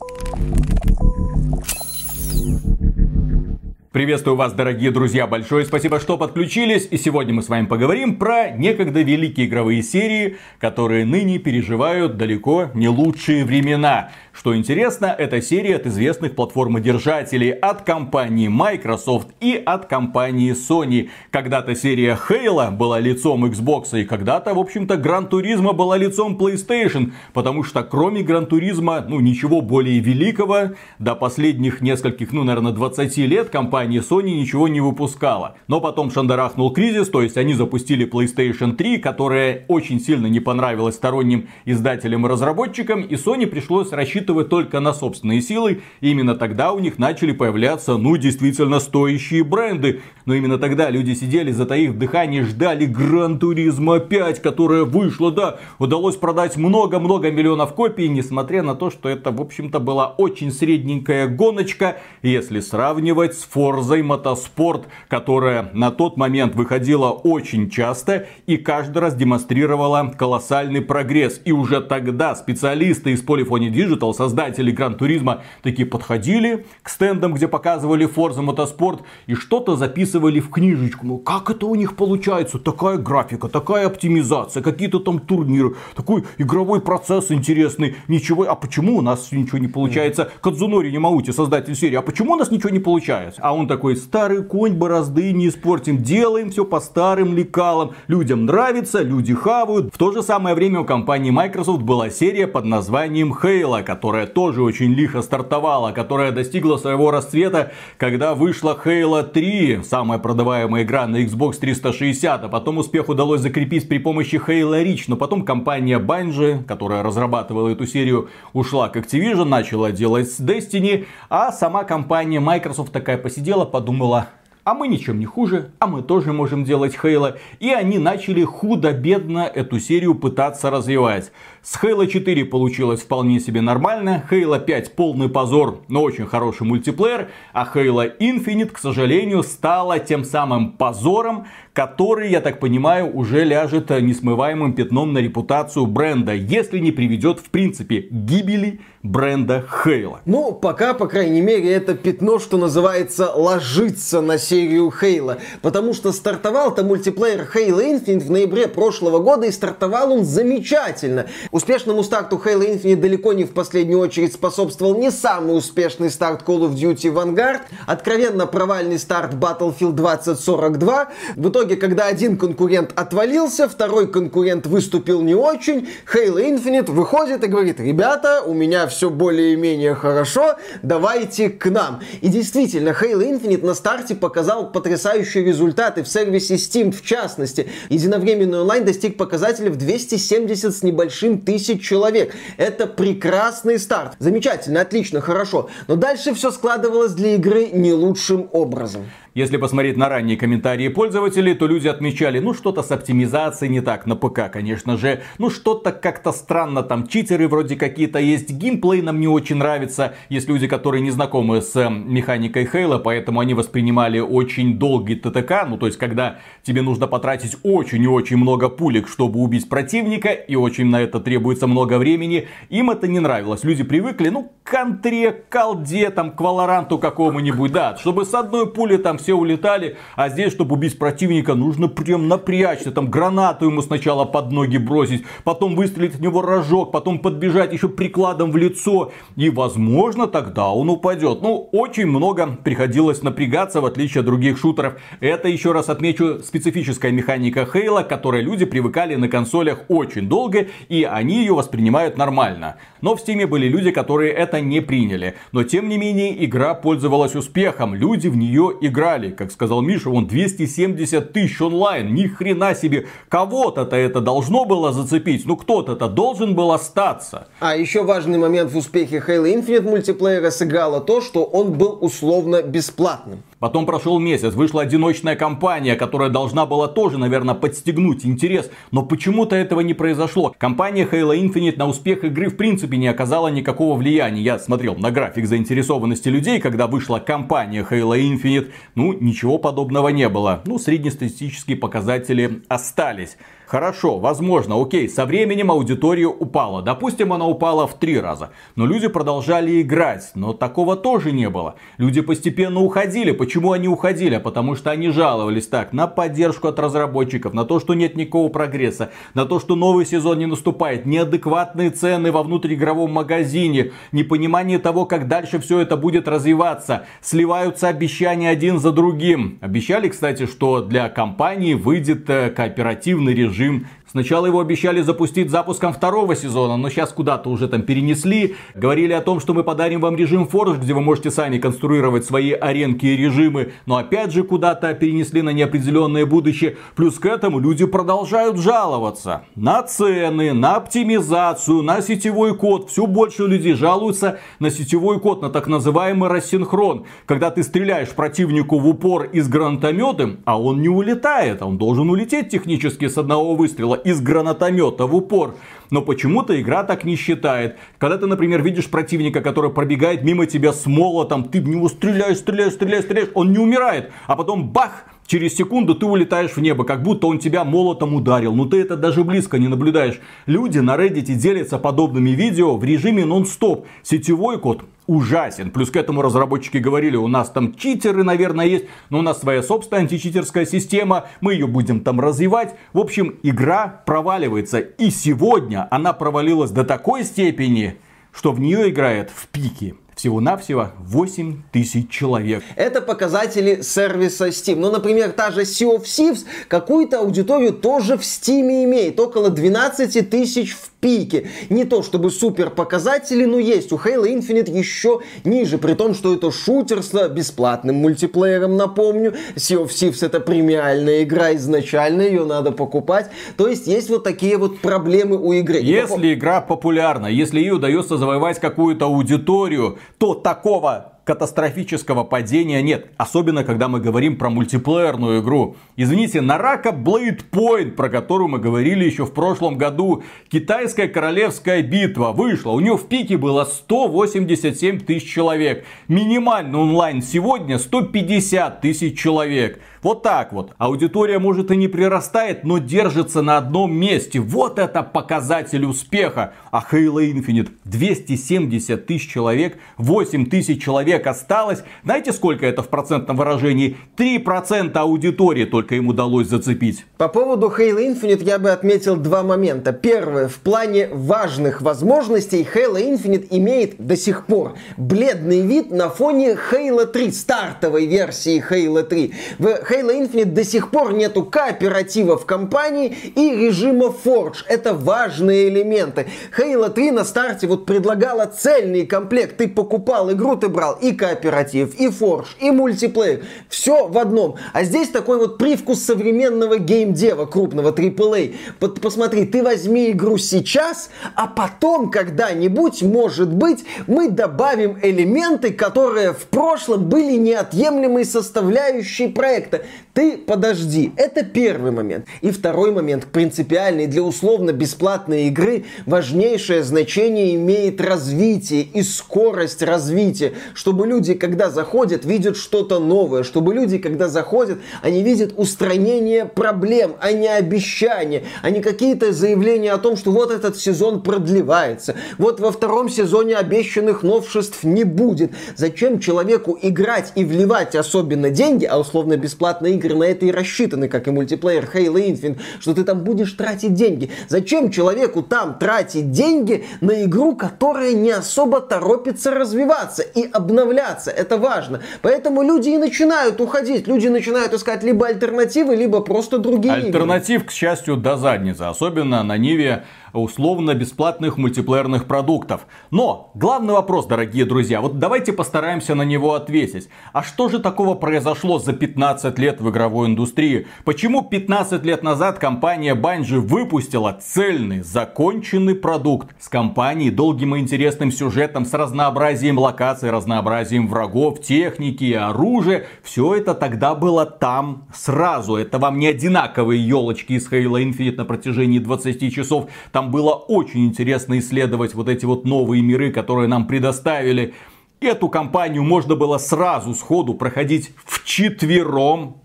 Приветствую 3.93 4.37
вас, 4.37 4.55
дорогие 4.55 4.91
друзья, 4.91 5.27
большое 5.27 5.67
спасибо, 5.67 6.01
что 6.01 6.17
подключились. 6.17 6.89
И 6.91 6.97
сегодня 6.97 7.35
мы 7.35 7.43
с 7.43 7.51
вами 7.51 7.67
поговорим 7.67 8.17
про 8.17 8.49
некогда 8.49 9.03
великие 9.03 9.45
игровые 9.45 9.83
серии, 9.83 10.39
которые 10.61 11.05
ныне 11.05 11.39
переживают 11.39 12.17
далеко 12.17 12.71
не 12.73 12.89
лучшие 12.89 13.45
времена. 13.45 14.11
Что 14.33 14.57
интересно, 14.57 15.15
эта 15.19 15.43
серия 15.43 15.77
от 15.77 15.87
известных 15.87 16.35
платформодержателей, 16.35 17.51
от 17.51 17.83
компании 17.83 18.49
Microsoft 18.49 19.29
и 19.41 19.63
от 19.63 19.85
компании 19.85 20.55
Sony. 20.55 21.11
Когда-то 21.31 21.75
серия 21.75 22.19
Halo 22.31 22.71
была 22.71 22.99
лицом 22.99 23.45
Xbox, 23.45 24.01
и 24.01 24.07
когда-то, 24.07 24.55
в 24.55 24.59
общем-то, 24.59 24.95
Gran 24.95 25.29
Turismo 25.29 25.75
была 25.75 25.99
лицом 25.99 26.39
PlayStation, 26.39 27.13
потому 27.35 27.63
что 27.63 27.83
кроме 27.83 28.23
Gran 28.23 28.49
Turismo, 28.49 29.05
ну, 29.07 29.21
ничего 29.21 29.61
более 29.61 30.01
великого 30.01 30.71
до 30.99 31.15
последних 31.15 31.83
нескольких, 31.83 32.33
ну, 32.33 32.43
наверное, 32.43 32.73
20 32.73 33.19
лет 33.19 33.51
компания 33.51 33.82
Sony 33.83 34.35
ничего 34.35 34.69
не 34.69 34.81
выпускала. 34.81 35.57
Но 35.69 35.81
потом 35.81 36.11
шандарахнул 36.11 36.73
кризис, 36.73 37.09
то 37.09 37.23
есть 37.23 37.37
они 37.37 37.55
запустили 37.55 38.09
PlayStation 38.09 38.75
3, 38.75 38.99
которая 38.99 39.65
очень 39.69 40.01
сильно 40.01 40.27
не 40.27 40.41
понравилась 40.41 40.97
сторонним 40.97 41.49
издателям 41.65 42.27
и 42.27 42.29
разработчикам, 42.29 43.03
и 43.03 43.15
Sony 43.15 43.47
пришлось 43.47 43.93
рассчитывать 43.93 44.49
только 44.49 44.81
на 44.81 44.93
собственные 44.93 45.43
силы. 45.43 45.83
И 46.01 46.11
именно 46.11 46.35
тогда 46.35 46.73
у 46.73 46.79
них 46.79 46.99
начали 46.99 47.33
появляться, 47.33 47.97
ну, 47.97 48.17
действительно 48.17 48.81
стоящие 48.81 49.45
бренды. 49.45 50.01
Но 50.27 50.35
именно 50.35 50.59
тогда 50.59 50.91
люди 50.91 51.15
сидели, 51.15 51.51
затаив 51.53 51.97
дыхание, 51.97 52.45
ждали 52.45 52.87
Гран 52.87 53.39
Туризма 53.39 53.99
5, 53.99 54.41
которая 54.41 54.85
вышла, 54.85 55.33
да, 55.33 55.59
удалось 55.79 56.17
продать 56.17 56.57
много-много 56.57 57.31
миллионов 57.31 57.75
копий, 57.75 58.09
несмотря 58.09 58.63
на 58.63 58.75
то, 58.75 58.91
что 58.91 59.09
это, 59.09 59.31
в 59.31 59.41
общем-то, 59.41 59.81
была 59.81 60.09
очень 60.09 60.53
средненькая 60.53 61.27
гоночка, 61.27 61.99
если 62.23 62.61
сравнивать 62.61 63.35
с 63.35 63.49
Forza 63.53 63.72
Motorsport, 63.81 64.85
которая 65.09 65.71
на 65.73 65.91
тот 65.91 66.17
момент 66.17 66.55
выходила 66.55 67.11
очень 67.11 67.71
часто 67.71 68.27
и 68.47 68.57
каждый 68.57 68.99
раз 68.99 69.15
демонстрировала 69.15 70.13
колоссальный 70.17 70.81
прогресс. 70.81 71.41
И 71.45 71.53
уже 71.53 71.81
тогда 71.81 72.35
специалисты 72.35 73.13
из 73.13 73.25
Polyphony 73.25 73.71
Digital 73.71 74.13
создатели 74.15 74.71
Гран 74.71 74.95
Туризма, 74.95 75.43
такие 75.63 75.87
подходили 75.87 76.67
к 76.83 76.89
стендам, 76.89 77.35
где 77.35 77.49
показывали 77.49 78.09
Forza 78.09 78.45
Motorsport 78.45 79.01
и 79.27 79.35
что-то 79.35 79.77
записывали 79.77 80.41
в 80.41 80.51
книжечку. 80.51 81.07
Ну, 81.07 81.19
как 81.19 81.51
это 81.51 81.67
у 81.67 81.75
них 81.75 81.97
получается? 81.97 82.59
Такая 82.59 82.99
графика, 82.99 83.49
такая 83.49 83.87
оптимизация, 83.87 84.63
какие-то 84.63 84.99
там 84.99 85.19
турниры, 85.19 85.77
такой 85.95 86.25
игровой 86.39 86.81
процесс 86.81 87.31
интересный. 87.31 87.97
Ничего, 88.09 88.45
а 88.49 88.55
почему 88.55 88.99
у 88.99 89.03
нас 89.03 89.33
ничего 89.33 89.59
не 89.59 89.69
получается? 89.69 90.31
Кадзунори 90.41 90.91
Ямаути, 90.91 91.31
создатель 91.31 91.75
серии, 91.75 91.97
а 91.97 92.03
почему 92.03 92.33
у 92.33 92.37
нас 92.37 92.51
ничего 92.51 92.71
не 92.71 92.79
получается? 92.79 93.41
А 93.43 93.55
он 93.55 93.62
такой, 93.69 93.97
старый 93.97 94.43
конь, 94.43 94.75
борозды 94.75 95.33
не 95.33 95.49
испортим, 95.49 96.03
делаем 96.03 96.51
все 96.51 96.65
по 96.65 96.81
старым 96.81 97.35
лекалам. 97.37 97.93
Людям 98.07 98.47
нравится, 98.47 99.03
люди 99.03 99.35
хавают. 99.35 99.95
В 99.95 99.99
то 99.99 100.13
же 100.13 100.23
самое 100.23 100.55
время 100.55 100.81
у 100.81 100.85
компании 100.85 101.31
Microsoft 101.31 101.83
была 101.83 102.11
серия 102.11 102.47
под 102.47 102.65
названием 102.65 103.33
Halo, 103.33 103.83
которая 103.83 104.27
тоже 104.27 104.63
очень 104.63 104.93
лихо 104.93 105.23
стартовала, 105.23 105.93
которая 105.93 106.33
достигла 106.33 106.77
своего 106.77 107.11
расцвета, 107.11 107.73
когда 107.97 108.35
вышла 108.35 108.79
Halo 108.85 109.23
3, 109.23 109.83
самая 109.85 110.19
продаваемая 110.19 110.83
игра 110.83 111.07
на 111.07 111.23
Xbox 111.23 111.59
360, 111.59 112.45
а 112.45 112.49
потом 112.49 112.79
успех 112.79 113.09
удалось 113.09 113.41
закрепить 113.41 113.89
при 113.89 113.99
помощи 113.99 114.37
Halo 114.37 114.83
Reach, 114.83 115.05
но 115.09 115.17
потом 115.17 115.45
компания 115.45 115.99
Bungie, 115.99 116.65
которая 116.65 117.03
разрабатывала 117.03 117.69
эту 117.69 117.87
серию, 117.87 118.29
ушла 118.53 118.89
к 118.89 118.97
Activision, 118.97 119.45
начала 119.45 119.93
делать 119.93 120.29
Destiny, 120.41 121.07
а 121.29 121.53
сама 121.53 121.85
компания 121.85 122.41
Microsoft 122.41 122.93
такая 122.93 123.19
посидела, 123.19 123.52
подумала, 123.65 124.29
а 124.65 124.75
мы 124.75 124.87
ничем 124.87 125.19
не 125.19 125.27
хуже, 125.27 125.73
а 125.81 125.87
мы 125.87 126.03
тоже 126.03 126.33
можем 126.33 126.65
делать 126.65 126.95
Хейла. 126.95 127.39
И 127.59 127.71
они 127.71 127.99
начали 127.99 128.45
худо-бедно 128.45 129.41
эту 129.41 129.81
серию 129.81 130.15
пытаться 130.15 130.71
развивать. 130.71 131.33
С 131.65 131.81
Halo 131.81 132.09
4 132.09 132.45
получилось 132.47 133.03
вполне 133.03 133.39
себе 133.39 133.61
нормально, 133.61 134.27
Halo 134.29 134.59
5 134.59 134.97
полный 134.97 135.29
позор, 135.29 135.79
но 135.87 136.03
очень 136.03 136.27
хороший 136.27 136.65
мультиплеер, 136.67 137.29
а 137.53 137.65
Halo 137.73 138.11
Infinite, 138.19 138.73
к 138.73 138.79
сожалению, 138.79 139.45
стала 139.45 140.01
тем 140.01 140.25
самым 140.25 140.73
позором, 140.73 141.47
который, 141.73 142.31
я 142.31 142.41
так 142.41 142.59
понимаю, 142.59 143.17
уже 143.17 143.45
ляжет 143.45 143.91
несмываемым 143.91 144.75
пятном 144.75 145.13
на 145.13 145.19
репутацию 145.19 145.87
бренда, 145.87 146.35
если 146.35 146.81
не 146.81 146.91
приведет 146.91 147.39
в 147.39 147.49
принципе 147.51 148.03
к 148.03 148.11
гибели 148.11 148.81
бренда 149.03 149.65
Хейла. 149.69 150.21
Ну, 150.27 150.53
пока, 150.53 150.95
по 150.95 151.07
крайней 151.07 151.41
мере, 151.41 151.73
это 151.73 151.95
пятно, 151.95 152.39
что 152.39 152.57
называется, 152.57 153.33
ложится 153.33 154.21
на 154.21 154.39
серию 154.39 154.93
Хейла. 154.93 155.39
Потому 155.61 155.93
что 155.93 156.13
стартовал-то 156.13 156.85
мультиплеер 156.85 157.49
Halo 157.55 157.81
Infinite 157.81 158.21
в 158.21 158.31
ноябре 158.31 158.69
прошлого 158.69 159.19
года, 159.19 159.47
и 159.47 159.51
стартовал 159.51 160.13
он 160.13 160.25
замечательно. 160.25 161.27
Успешному 161.53 162.03
старту 162.03 162.41
Halo 162.43 162.67
Infinite 162.67 162.97
далеко 162.97 163.35
не 163.35 163.45
в 163.45 163.53
последнюю 163.53 163.99
очередь 163.99 164.33
способствовал 164.33 164.97
не 164.97 165.11
самый 165.11 165.55
успешный 165.55 166.09
старт 166.09 166.45
Call 166.47 166.61
of 166.61 166.73
Duty 166.73 167.13
Vanguard, 167.13 167.61
откровенно 167.87 168.47
провальный 168.47 168.99
старт 168.99 169.35
Battlefield 169.35 169.93
2042. 169.93 171.09
В 171.37 171.51
итоге, 171.51 171.77
когда 171.77 172.07
один 172.07 172.39
конкурент 172.39 172.93
отвалился, 172.97 173.69
второй 173.69 174.11
конкурент 174.11 174.67
выступил 174.67 175.21
не 175.21 175.35
очень, 175.35 175.91
Halo 176.11 176.43
Infinite 176.43 176.91
выходит 176.91 177.45
и 177.45 177.49
говорит, 177.49 177.81
ребята, 177.81 178.43
у 178.47 178.55
меня 178.55 178.87
все 178.87 179.11
более-менее 179.11 179.95
хорошо, 179.95 180.55
давайте 180.83 181.51
к 181.51 181.69
нам. 181.69 182.01
И 182.23 182.29
действительно, 182.29 182.97
Halo 182.99 183.31
Infinite 183.31 183.67
на 183.67 183.75
старте 183.75 184.15
показал 184.15 184.73
потрясающие 184.73 185.45
результаты 185.45 186.03
в 186.03 186.09
сервисе 186.09 186.55
Steam 186.55 186.93
в 186.93 187.03
частности. 187.03 187.69
Единовременный 187.91 188.61
онлайн 188.63 188.87
достиг 188.87 189.19
показателя 189.19 189.71
в 189.71 189.77
270 189.77 190.75
с 190.75 190.83
небольшим 190.83 191.42
тысяч 191.45 191.87
человек. 191.87 192.35
Это 192.57 192.87
прекрасный 192.87 193.79
старт. 193.79 194.15
Замечательно, 194.19 194.81
отлично, 194.81 195.21
хорошо. 195.21 195.69
Но 195.89 195.97
дальше 195.97 196.35
все 196.35 196.51
складывалось 196.51 197.13
для 197.13 197.35
игры 197.35 197.71
не 197.73 197.93
лучшим 197.93 198.49
образом. 198.53 199.11
Если 199.35 199.57
посмотреть 199.57 199.97
на 199.97 200.11
ранние 200.11 200.37
комментарии 200.37 200.89
пользователей, 200.89 201.55
то 201.55 201.67
люди 201.67 201.89
отмечали, 201.89 202.39
ну 202.39 202.53
что-то 202.53 202.83
с 202.83 202.91
оптимизацией 202.91 203.73
не 203.73 203.81
так, 203.81 204.05
на 204.05 204.15
ПК, 204.15 204.51
конечно 204.53 204.99
же, 204.99 205.23
ну 205.39 205.49
что-то 205.49 205.91
как-то 205.91 206.33
странно, 206.33 206.83
там 206.83 207.07
читеры 207.07 207.49
вроде 207.49 207.77
какие-то 207.77 208.19
есть, 208.19 208.51
геймплей 208.51 209.01
нам 209.01 209.21
не 209.21 209.29
очень 209.29 209.57
нравится. 209.57 210.15
Есть 210.29 210.49
люди, 210.49 210.67
которые 210.67 211.01
не 211.01 211.11
знакомы 211.11 211.63
с 211.63 211.75
эм, 211.77 212.13
механикой 212.13 212.67
Хейла, 212.67 212.99
поэтому 212.99 213.41
они 213.41 213.55
воспринимали 213.55 214.19
очень 214.19 214.79
долгий 214.79 215.15
ТТК, 215.15 215.65
ну 215.67 215.79
то 215.79 215.87
есть 215.87 215.99
когда 215.99 216.41
тебе 216.63 216.83
нужно 216.83 217.07
потратить 217.07 217.57
очень 217.63 218.03
и 218.03 218.09
очень 218.09 218.37
много 218.37 218.69
пулек, 218.69 219.09
чтобы 219.09 219.41
убить 219.41 219.67
противника, 219.67 220.29
и 220.29 220.57
очень 220.57 220.91
на 220.91 221.01
это 221.01 221.21
требуется 221.21 221.67
много 221.67 221.97
времени, 221.97 222.49
им 222.69 222.91
это 222.91 223.09
не 223.09 223.19
нравилось. 223.21 223.65
Люди 223.65 223.83
привыкли, 223.83 224.29
ну, 224.29 224.53
к 224.63 224.71
контре, 224.71 225.33
к 225.33 225.49
колде, 225.49 226.11
там, 226.11 226.33
к 226.33 226.41
валоранту 226.41 226.99
какому-нибудь, 226.99 227.73
да, 227.73 227.97
чтобы 227.97 228.27
с 228.27 228.35
одной 228.35 228.71
пули 228.71 228.99
там 228.99 229.19
все 229.23 229.35
улетали, 229.35 229.97
а 230.17 230.29
здесь, 230.29 230.53
чтобы 230.53 230.75
убить 230.75 230.99
противника, 230.99 231.55
нужно 231.55 231.89
прям 231.89 232.29
напрячься, 232.29 232.93
там 232.93 233.11
гранату 233.11 233.67
ему 233.67 233.81
сначала 233.83 234.25
под 234.25 234.53
ноги 234.53 234.77
бросить, 234.77 235.25
потом 235.45 235.75
выстрелить 235.75 236.15
в 236.15 236.21
него 236.21 236.43
рожок, 236.43 236.93
потом 236.93 237.19
подбежать 237.19 237.73
еще 237.73 237.89
прикладом 237.89 238.51
в 238.51 238.57
лицо, 238.57 239.13
и, 239.37 239.49
возможно, 239.49 240.27
тогда 240.27 240.71
он 240.71 240.91
упадет. 240.91 241.41
Ну, 241.43 241.69
очень 241.73 242.07
много 242.07 242.59
приходилось 242.63 243.23
напрягаться, 243.23 243.81
в 243.81 243.87
отличие 243.87 244.21
от 244.21 244.27
других 244.27 244.59
шутеров. 244.59 244.95
Это, 245.21 245.49
еще 245.49 245.73
раз 245.73 245.89
отмечу, 245.89 246.41
специфическая 246.43 247.13
механика 247.13 247.67
Хейла, 247.71 248.03
к 248.03 248.09
которой 248.09 248.43
люди 248.43 248.65
привыкали 248.65 249.15
на 249.15 249.29
консолях 249.29 249.85
очень 249.89 250.29
долго, 250.29 250.67
и 250.89 251.05
они 251.05 251.39
ее 251.39 251.55
воспринимают 251.55 252.17
нормально. 252.17 252.77
Но 253.01 253.17
в 253.17 253.21
Стиме 253.21 253.47
были 253.47 253.69
люди, 253.69 253.91
которые 253.91 254.33
это 254.33 254.61
не 254.61 254.81
приняли. 254.81 255.35
Но 255.53 255.65
тем 255.65 255.89
не 255.89 255.99
менее, 255.99 256.45
игра 256.45 256.75
пользовалась 256.75 257.35
успехом. 257.35 257.95
Люди 257.95 258.29
в 258.29 258.37
нее 258.37 258.73
играли. 258.81 259.12
Как 259.37 259.51
сказал 259.53 259.83
Миша, 259.83 260.11
вон 260.11 260.27
270 260.27 261.33
тысяч 261.33 261.61
онлайн. 261.61 262.15
Ни 262.15 262.27
хрена 262.27 262.75
себе. 262.75 263.07
Кого-то-то 263.29 263.97
это 263.97 264.21
должно 264.21 264.65
было 264.65 264.93
зацепить. 264.93 265.47
Ну 265.47 265.57
кто-то-то 265.57 266.09
должен 266.09 266.55
был 266.55 266.73
остаться. 266.73 267.49
А 267.61 267.77
еще 267.77 268.03
важный 268.05 268.39
момент 268.39 268.73
в 268.73 268.77
успехе 268.77 269.23
Halo 269.27 269.45
Infinite 269.45 269.83
мультиплеера 269.83 270.51
сыграло 270.51 271.01
то, 271.01 271.21
что 271.21 271.45
он 271.45 271.73
был 271.73 271.99
условно 272.01 272.63
бесплатным. 272.63 273.43
Потом 273.63 273.87
прошел 273.87 274.19
месяц, 274.19 274.55
вышла 274.55 274.83
одиночная 274.83 275.37
кампания, 275.37 275.95
которая 275.95 276.31
должна 276.31 276.67
была 276.67 276.89
тоже, 276.89 277.17
наверное, 277.17 277.55
подстегнуть 277.55 278.27
интерес. 278.27 278.69
Но 278.91 279.05
почему-то 279.05 279.55
этого 279.55 279.83
не 279.83 279.95
произошло. 279.95 280.53
Компания 280.59 281.07
Halo 281.09 281.41
Infinite 281.41 281.79
на 281.79 281.87
успех 281.87 282.25
игры 282.25 282.49
в 282.49 282.57
принципе 282.57 282.97
не 282.97 283.07
оказала 283.07 283.47
никакого 283.47 283.97
влияния. 283.97 284.43
Я 284.43 284.59
смотрел 284.59 284.97
на 284.97 285.13
график 285.13 285.47
заинтересованности 285.47 286.29
людей, 286.29 286.59
когда 286.59 286.89
вышла 286.89 287.21
кампания 287.21 287.87
Halo 287.89 288.19
Infinite. 288.19 288.73
Ну, 288.97 289.13
ничего 289.13 289.59
подобного 289.59 290.09
не 290.09 290.29
было. 290.29 290.63
Ну, 290.67 290.81
среднестатистические 290.81 291.77
показатели 291.77 292.65
остались. 292.67 293.37
Хорошо, 293.73 294.19
возможно, 294.19 294.79
окей, 294.79 295.09
со 295.09 295.25
временем 295.25 295.71
аудитория 295.71 296.27
упала. 296.27 296.83
Допустим, 296.83 297.33
она 297.33 297.47
упала 297.47 297.87
в 297.87 297.95
три 297.95 298.21
раза. 298.21 298.51
Но 298.77 298.85
люди 298.85 299.09
продолжали 299.09 299.81
играть. 299.81 300.33
Но 300.35 300.53
такого 300.53 300.95
тоже 300.95 301.33
не 301.33 301.49
было. 301.49 301.77
Люди 301.97 302.21
постепенно 302.21 302.81
уходили. 302.81 303.33
Почему 303.33 303.73
они 303.73 303.89
уходили? 303.89 304.37
Потому 304.37 304.77
что 304.77 304.91
они 304.91 305.09
жаловались 305.09 305.69
так 305.69 305.95
на 305.95 306.07
поддержку 306.07 306.69
от 306.69 306.79
разработчиков, 306.79 307.55
на 307.55 307.65
то, 307.65 307.81
что 307.81 307.95
нет 307.95 308.15
никакого 308.15 308.51
прогресса, 308.51 309.11
на 309.33 309.47
то, 309.47 309.59
что 309.59 309.75
новый 309.75 310.05
сезон 310.05 310.39
не 310.39 310.45
наступает, 310.45 311.07
неадекватные 311.07 311.89
цены 311.89 312.31
во 312.31 312.43
внутриигровом 312.43 313.11
магазине, 313.11 313.93
непонимание 314.13 314.81
того, 314.81 315.07
как 315.07 315.29
дальше 315.29 315.59
все 315.61 315.81
это 315.81 315.97
будет 315.97 316.29
развиваться. 316.29 317.07
Сливаются 317.23 317.89
обещания 317.89 318.51
один 318.51 318.79
за 318.79 318.93
другим. 318.93 319.57
Обещали, 319.63 320.11
кстати, 320.11 320.45
что 320.45 320.83
для 320.83 321.09
компании 321.09 321.73
выйдет 321.73 322.29
э, 322.29 322.51
кооперативный 322.51 323.33
режим 323.33 323.62
режим 323.63 323.87
Сначала 324.13 324.45
его 324.45 324.61
обещали 324.61 325.01
запустить 325.01 325.51
запуском 325.51 325.95
второго 325.95 326.37
сезона, 326.37 326.77
но 326.77 326.91
сейчас 326.91 327.15
куда-то 327.15 327.49
уже 327.49 327.67
там 327.67 327.81
перенесли. 327.81 328.57
Говорили 328.75 329.15
о 329.15 329.23
том, 329.23 329.41
что 329.41 329.55
мы 329.55 329.65
подарим 329.65 330.03
вам 330.03 330.17
режим 330.17 330.45
Forge, 330.45 330.79
где 330.79 330.93
вы 330.93 331.01
можете 331.01 331.31
сами 331.31 331.57
конструировать 331.57 332.27
свои 332.27 332.53
аренки 332.53 333.07
и 333.07 333.17
режимы. 333.17 333.73
Но 333.87 333.97
опять 333.97 334.31
же 334.31 334.43
куда-то 334.43 334.93
перенесли 334.93 335.41
на 335.41 335.49
неопределенное 335.49 336.27
будущее. 336.27 336.77
Плюс 336.95 337.19
к 337.19 337.25
этому 337.25 337.59
люди 337.59 337.87
продолжают 337.87 338.59
жаловаться 338.59 339.45
на 339.57 339.83
цены, 339.83 340.53
на 340.53 340.77
оптимизацию, 340.77 341.81
на 341.81 342.03
сетевой 342.03 342.55
код. 342.55 342.91
Все 342.91 343.07
больше 343.07 343.47
людей 343.47 343.73
жалуются 343.73 344.41
на 344.59 344.69
сетевой 344.69 345.21
код, 345.21 345.41
на 345.41 345.49
так 345.49 345.69
называемый 345.69 346.29
рассинхрон. 346.29 347.07
Когда 347.25 347.51
ты 347.51 347.63
стреляешь 347.63 348.11
противнику 348.11 348.79
в 348.79 348.87
упор 348.87 349.23
из 349.33 349.49
гранатомета, 349.49 350.37
а 350.45 350.61
он 350.61 350.83
не 350.83 350.91
улетает, 350.91 351.63
а 351.63 351.67
он 351.67 351.79
должен 351.79 352.11
улететь 352.11 352.51
технически 352.51 353.09
с 353.09 353.17
одного 353.17 353.55
выстрела 353.55 354.02
из 354.05 354.21
гранатомета 354.21 355.07
в 355.07 355.15
упор. 355.15 355.57
Но 355.91 356.01
почему-то 356.01 356.59
игра 356.61 356.85
так 356.85 357.05
не 357.05 357.17
считает. 357.17 357.77
Когда 357.99 358.17
ты, 358.17 358.27
например, 358.27 358.63
видишь 358.63 358.89
противника, 358.89 359.43
который 359.43 359.71
пробегает 359.71 360.23
мимо 360.23 360.47
тебя 360.47 360.73
с 360.73 360.87
молотом, 360.87 361.45
ты 361.45 361.61
в 361.61 361.69
него 361.69 361.89
стреляешь, 361.89 362.39
стреляешь, 362.39 362.73
стреляешь, 362.73 363.05
стреляешь, 363.05 363.29
он 363.35 363.53
не 363.53 363.59
умирает. 363.59 364.11
А 364.27 364.37
потом 364.37 364.71
бах, 364.71 365.05
через 365.27 365.55
секунду 365.55 365.95
ты 365.95 366.07
улетаешь 366.07 366.53
в 366.53 366.61
небо, 366.61 366.85
как 366.85 367.03
будто 367.03 367.27
он 367.27 367.39
тебя 367.39 367.65
молотом 367.65 368.15
ударил. 368.15 368.55
Но 368.55 368.67
ты 368.67 368.81
это 368.81 368.97
даже 368.97 369.25
близко 369.25 369.59
не 369.59 369.69
наблюдаешь. 369.69 370.21
Люди 370.47 370.79
на 370.79 370.97
Reddit 370.97 371.35
делятся 371.35 371.79
подобными 371.79 372.31
видео 372.31 372.77
в 372.77 372.85
режиме 372.85 373.25
нон-стоп. 373.25 373.87
Сетевой 374.03 374.59
код 374.59 374.85
ужасен. 375.07 375.71
Плюс 375.71 375.91
к 375.91 375.97
этому 375.97 376.23
разработчики 376.23 376.79
говорили, 376.79 377.17
у 377.17 377.29
нас 377.29 377.51
там 377.51 377.75
читеры, 377.75 378.25
наверное, 378.25 378.67
есть, 378.67 378.87
но 379.11 379.19
у 379.19 379.23
нас 379.23 379.41
своя 379.41 379.63
собственная 379.63 380.03
античитерская 380.03 380.65
система, 380.65 381.27
мы 381.41 381.55
ее 381.55 381.67
будем 381.67 382.01
там 382.01 382.21
развивать. 382.21 382.75
В 382.93 382.99
общем, 382.99 383.37
игра 383.43 384.03
проваливается. 384.07 384.79
И 384.79 385.11
сегодня 385.11 385.89
она 385.91 386.13
провалилась 386.13 386.71
до 386.71 386.85
такой 386.85 387.25
степени, 387.25 387.97
что 388.33 388.53
в 388.53 388.61
нее 388.61 388.91
играет 388.91 389.31
в 389.31 389.49
пике 389.49 389.95
всего-навсего 390.15 390.91
8 391.01 391.63
тысяч 391.73 392.09
человек. 392.11 392.63
Это 392.77 393.01
показатели 393.01 393.83
сервиса 393.83 394.49
Steam. 394.49 394.77
Ну, 394.77 394.91
например, 394.91 395.33
та 395.33 395.51
же 395.51 395.63
Sea 395.63 395.97
of 395.97 396.05
Thieves 396.05 396.45
какую-то 396.69 397.21
аудиторию 397.21 397.73
тоже 397.73 398.17
в 398.17 398.21
Steam 398.21 398.85
имеет. 398.85 399.19
Около 399.19 399.51
12 399.51 400.29
тысяч 400.29 400.75
в 400.75 400.91
пике. 401.01 401.49
Не 401.69 401.85
то 401.85 402.03
чтобы 402.03 402.31
супер 402.31 402.71
показатели, 402.71 403.45
но 403.45 403.59
есть. 403.59 403.93
У 403.93 403.97
Halo 403.97 404.25
Infinite 404.25 404.71
еще 404.71 405.21
ниже, 405.45 405.79
при 405.79 405.95
том, 405.95 406.15
что 406.15 406.35
это 406.35 406.53
шутер 406.53 407.03
с 407.03 407.29
бесплатным 407.29 407.97
мультиплеером, 407.97 408.77
напомню. 408.77 409.35
Sea 409.57 409.83
of 409.83 409.89
Thieves 409.89 410.25
это 410.25 410.39
премиальная 410.39 411.25
игра 411.25 411.55
изначально, 411.55 412.23
ее 412.23 412.45
надо 412.45 412.71
покупать. 412.71 413.31
То 413.57 413.67
есть 413.67 413.87
есть 413.89 414.11
вот 414.11 414.23
такие 414.23 414.57
вот 414.57 414.79
проблемы 414.81 415.37
у 415.37 415.53
игры. 415.53 415.79
Если 415.79 416.35
игра 416.35 416.61
популярна, 416.61 417.27
если 417.27 417.59
ей 417.59 417.73
удается 417.73 418.17
завоевать 418.17 418.61
какую-то 418.61 419.07
аудиторию, 419.07 419.99
то 420.19 420.35
такого 420.35 421.13
катастрофического 421.25 422.25
падения 422.25 422.83
нет. 422.83 423.11
Особенно, 423.17 423.65
когда 423.65 423.89
мы 423.89 424.01
говорим 424.01 424.37
про 424.37 424.51
мультиплеерную 424.51 425.41
игру. 425.41 425.77
Извините, 425.97 426.41
Нарака 426.41 426.91
Blade 426.91 427.43
Point, 427.51 427.93
про 427.93 428.09
которую 428.09 428.49
мы 428.49 428.59
говорили 428.59 429.05
еще 429.05 429.25
в 429.25 429.33
прошлом 429.33 429.79
году. 429.79 430.25
Китайская 430.49 431.09
королевская 431.09 431.83
битва 431.83 432.33
вышла. 432.33 432.73
У 432.73 432.81
нее 432.81 432.97
в 432.97 433.07
пике 433.07 433.37
было 433.37 433.65
187 433.65 435.01
тысяч 435.01 435.33
человек. 435.33 435.85
Минимальный 436.09 436.79
онлайн 436.79 437.23
сегодня 437.23 437.79
150 437.79 438.81
тысяч 438.81 439.19
человек. 439.19 439.81
Вот 440.03 440.25
так 440.25 440.53
вот. 440.53 440.73
Аудитория 440.79 441.39
может 441.39 441.71
и 441.71 441.77
не 441.77 441.87
прирастает, 441.87 442.65
но 442.65 442.79
держится 442.79 443.41
на 443.41 443.59
одном 443.59 443.95
месте. 443.95 444.41
Вот 444.41 444.81
это 444.81 445.05
показатель 445.05 445.85
успеха. 445.85 446.55
А 446.73 446.85
Halo 446.91 447.23
Infinite 447.23 447.71
270 447.85 449.07
тысяч 449.07 449.31
человек, 449.31 449.79
8 449.99 450.47
тысяч 450.47 450.83
человек 450.83 451.27
осталось. 451.29 451.85
Знаете, 452.03 452.33
сколько 452.33 452.67
это 452.67 452.83
в 452.83 452.89
процентном 452.89 453.37
выражении? 453.37 453.97
3% 454.17 454.93
аудитории 454.97 455.67
только 455.67 455.95
им 455.95 456.09
удалось 456.09 456.49
зацепить. 456.49 457.05
По 457.17 457.29
поводу 457.29 457.69
Halo 457.69 457.99
Infinite 457.99 458.43
я 458.43 458.59
бы 458.59 458.71
отметил 458.71 459.15
два 459.17 459.45
момента. 459.45 459.93
Первое, 459.93 460.49
в 460.49 460.57
плане 460.57 461.09
важных 461.13 461.81
возможностей 461.81 462.67
Halo 462.75 463.01
Infinite 463.01 463.47
имеет 463.51 464.05
до 464.05 464.17
сих 464.17 464.47
пор 464.47 464.75
бледный 464.97 465.61
вид 465.61 465.93
на 465.93 466.09
фоне 466.11 466.57
Halo 466.73 467.07
3, 467.07 467.31
стартовой 467.31 468.07
версии 468.07 468.65
Halo 468.69 469.05
3. 469.05 469.33
В 469.59 469.92
Halo 469.93 470.11
Infinite 470.11 470.47
до 470.47 470.65
сих 470.65 470.91
пор 470.91 471.13
нету 471.13 471.45
кооператива 471.45 472.39
в 472.39 472.47
компании 472.47 473.15
и 473.35 473.51
режима 473.51 474.07
Forge. 474.07 474.65
Это 474.67 474.95
важные 474.95 475.69
элементы. 475.69 476.29
Halo 476.57 476.89
3 476.89 477.11
на 477.11 477.25
старте 477.25 477.67
вот 477.67 477.85
предлагала 477.85 478.47
цельный 478.47 479.05
комплект. 479.05 479.59
Ты 479.59 479.69
покупал 479.69 480.33
игру, 480.33 480.57
ты 480.57 480.69
брал 480.69 480.97
и 480.99 481.13
кооператив, 481.13 481.95
и 482.01 482.07
Forge, 482.07 482.47
и 482.59 482.71
мультиплеер. 482.71 483.45
Все 483.69 484.07
в 484.09 484.17
одном. 484.17 484.57
А 484.73 484.85
здесь 484.85 485.11
такой 485.11 485.37
вот 485.37 485.59
привкус 485.59 486.03
современного 486.03 486.79
геймдева, 486.79 487.45
крупного 487.45 487.93
AAA. 487.93 488.55
Посмотри, 489.03 489.45
ты 489.45 489.63
возьми 489.63 490.13
игру 490.13 490.39
сейчас, 490.39 491.11
а 491.35 491.47
потом 491.47 492.11
когда-нибудь, 492.11 493.03
может 493.03 493.53
быть, 493.53 493.85
мы 494.07 494.31
добавим 494.31 494.99
элементы, 495.03 495.71
которые 495.71 496.33
в 496.33 496.47
прошлом 496.47 497.11
были 497.11 497.37
неотъемлемой 497.37 498.25
составляющей 498.25 499.29
проекта. 499.29 499.82
Ты 500.15 500.39
подожди. 500.39 501.13
Это 501.17 501.43
первый 501.43 501.91
момент. 501.91 502.27
И 502.43 502.53
второй 502.53 502.93
момент, 502.93 503.27
принципиальный, 503.27 504.07
для 504.07 504.23
условно-бесплатной 504.23 505.49
игры 505.49 505.85
важнейшее 506.07 506.85
значение 506.85 507.57
имеет 507.57 508.01
развитие 508.01 508.83
и 508.83 509.03
скорость 509.03 509.83
развития, 509.83 510.53
что 510.75 510.93
чтобы 510.93 511.07
люди, 511.07 511.33
когда 511.33 511.71
заходят, 511.71 512.27
видят 512.27 512.55
что-то 512.55 512.99
новое, 512.99 513.45
чтобы 513.45 513.73
люди, 513.73 513.97
когда 513.97 514.29
заходят, 514.29 514.79
они 515.01 515.23
видят 515.23 515.55
устранение 515.57 516.45
проблем, 516.45 517.13
а 517.19 517.33
не 517.33 517.49
обещания, 517.49 518.43
а 518.61 518.69
не 518.69 518.83
какие-то 518.83 519.33
заявления 519.33 519.93
о 519.93 519.97
том, 519.97 520.19
что 520.19 520.33
вот 520.33 520.51
этот 520.51 520.77
сезон 520.77 521.23
продлевается, 521.23 522.15
вот 522.37 522.61
во 522.61 522.71
втором 522.71 523.09
сезоне 523.09 523.57
обещанных 523.57 524.23
новшеств 524.23 524.85
не 524.85 525.05
будет. 525.05 525.53
Зачем 525.77 526.21
человеку 526.21 526.79
играть 526.83 527.33
и 527.37 527.45
вливать 527.47 527.95
особенно 527.95 528.51
деньги, 528.51 528.85
а 528.85 528.99
условно 528.99 529.39
бесплатные 529.73 529.95
игры 529.95 530.15
на 530.15 530.25
это 530.25 530.45
и 530.47 530.51
рассчитаны, 530.51 531.09
как 531.09 531.29
и 531.29 531.31
мультиплеер 531.31 531.89
Halo 531.93 532.17
Infinite, 532.17 532.59
что 532.81 532.95
ты 532.95 533.05
там 533.05 533.21
будешь 533.21 533.53
тратить 533.53 533.95
деньги. 533.95 534.31
Зачем 534.49 534.91
человеку 534.91 535.43
там 535.43 535.79
тратить 535.79 536.31
деньги 536.31 536.85
на 537.01 537.25
игру, 537.25 537.57
которая 537.57 538.13
не 538.13 538.31
особо 538.31 538.81
торопится 538.81 539.51
развиваться 539.51 540.23
и 540.23 540.49
обновляться? 540.53 541.31
Это 541.31 541.57
важно. 541.57 542.01
Поэтому 542.21 542.63
люди 542.63 542.91
и 542.91 542.99
начинают 542.99 543.61
уходить. 543.61 544.07
Люди 544.07 544.29
начинают 544.29 544.75
искать 544.75 545.03
либо 545.03 545.27
альтернативы, 545.27 545.97
либо 545.97 546.21
просто 546.21 546.59
другие 546.59 546.95
Альтернатив, 546.95 547.63
игры. 547.63 547.69
к 547.69 547.73
счастью, 547.73 548.17
до 548.17 548.37
задницы. 548.37 548.83
Особенно 548.83 549.43
на 549.43 549.57
Ниве 549.57 550.05
условно-бесплатных 550.33 551.57
мультиплеерных 551.59 552.27
продуктов. 552.27 552.87
Но 553.11 553.51
главный 553.55 553.95
вопрос, 553.95 554.27
дорогие 554.27 554.65
друзья, 554.65 555.01
вот 555.01 555.19
давайте 555.19 555.53
постараемся 555.53 556.15
на 556.15 556.23
него 556.23 556.55
ответить. 556.55 557.09
А 557.33 557.43
что 557.43 557.69
же 557.69 557.79
такого 557.79 558.15
произошло 558.15 558.79
за 558.79 558.93
15 558.93 559.59
лет 559.59 559.81
в 559.81 559.91
игровой 559.91 560.29
индустрии? 560.29 560.87
Почему 561.05 561.43
15 561.43 562.05
лет 562.05 562.23
назад 562.23 562.59
компания 562.59 563.15
Bungie 563.15 563.59
выпустила 563.59 564.39
цельный, 564.43 565.03
законченный 565.03 565.95
продукт 565.95 566.55
с 566.59 566.69
компанией, 566.69 567.31
долгим 567.31 567.77
и 567.77 567.79
интересным 567.79 568.33
сюжетом, 568.33 568.87
с 568.87 568.95
разнообразием 568.95 569.79
локаций, 569.79 570.31
разнообразием 570.31 571.09
врагов, 571.09 571.61
техники 571.61 572.25
и 572.25 572.35
оружия? 572.35 573.07
Все 573.23 573.55
это 573.55 573.75
тогда 573.75 574.15
было 574.15 574.47
там 574.47 575.09
сразу. 575.15 575.77
Это 575.77 575.99
вам 575.99 576.19
не 576.19 576.27
одинаковые 576.27 577.07
елочки 577.07 577.55
из 577.55 577.71
Halo 577.71 578.03
Infinite 578.03 578.37
на 578.37 578.45
протяжении 578.45 578.99
20 578.99 579.53
часов. 579.55 579.91
Там 580.11 580.22
там 580.23 580.31
было 580.31 580.53
очень 580.53 581.07
интересно 581.07 581.59
исследовать 581.59 582.15
вот 582.15 582.29
эти 582.29 582.45
вот 582.45 582.65
новые 582.65 583.03
миры, 583.03 583.33
которые 583.33 583.67
нам 583.67 583.89
предоставили. 583.89 584.73
Эту 585.21 585.49
кампанию 585.49 586.05
можно 586.05 586.37
было 586.37 586.59
сразу 586.59 587.13
сходу 587.15 587.55
проходить 587.55 588.13
в 588.25 588.45
четвером 588.45 589.62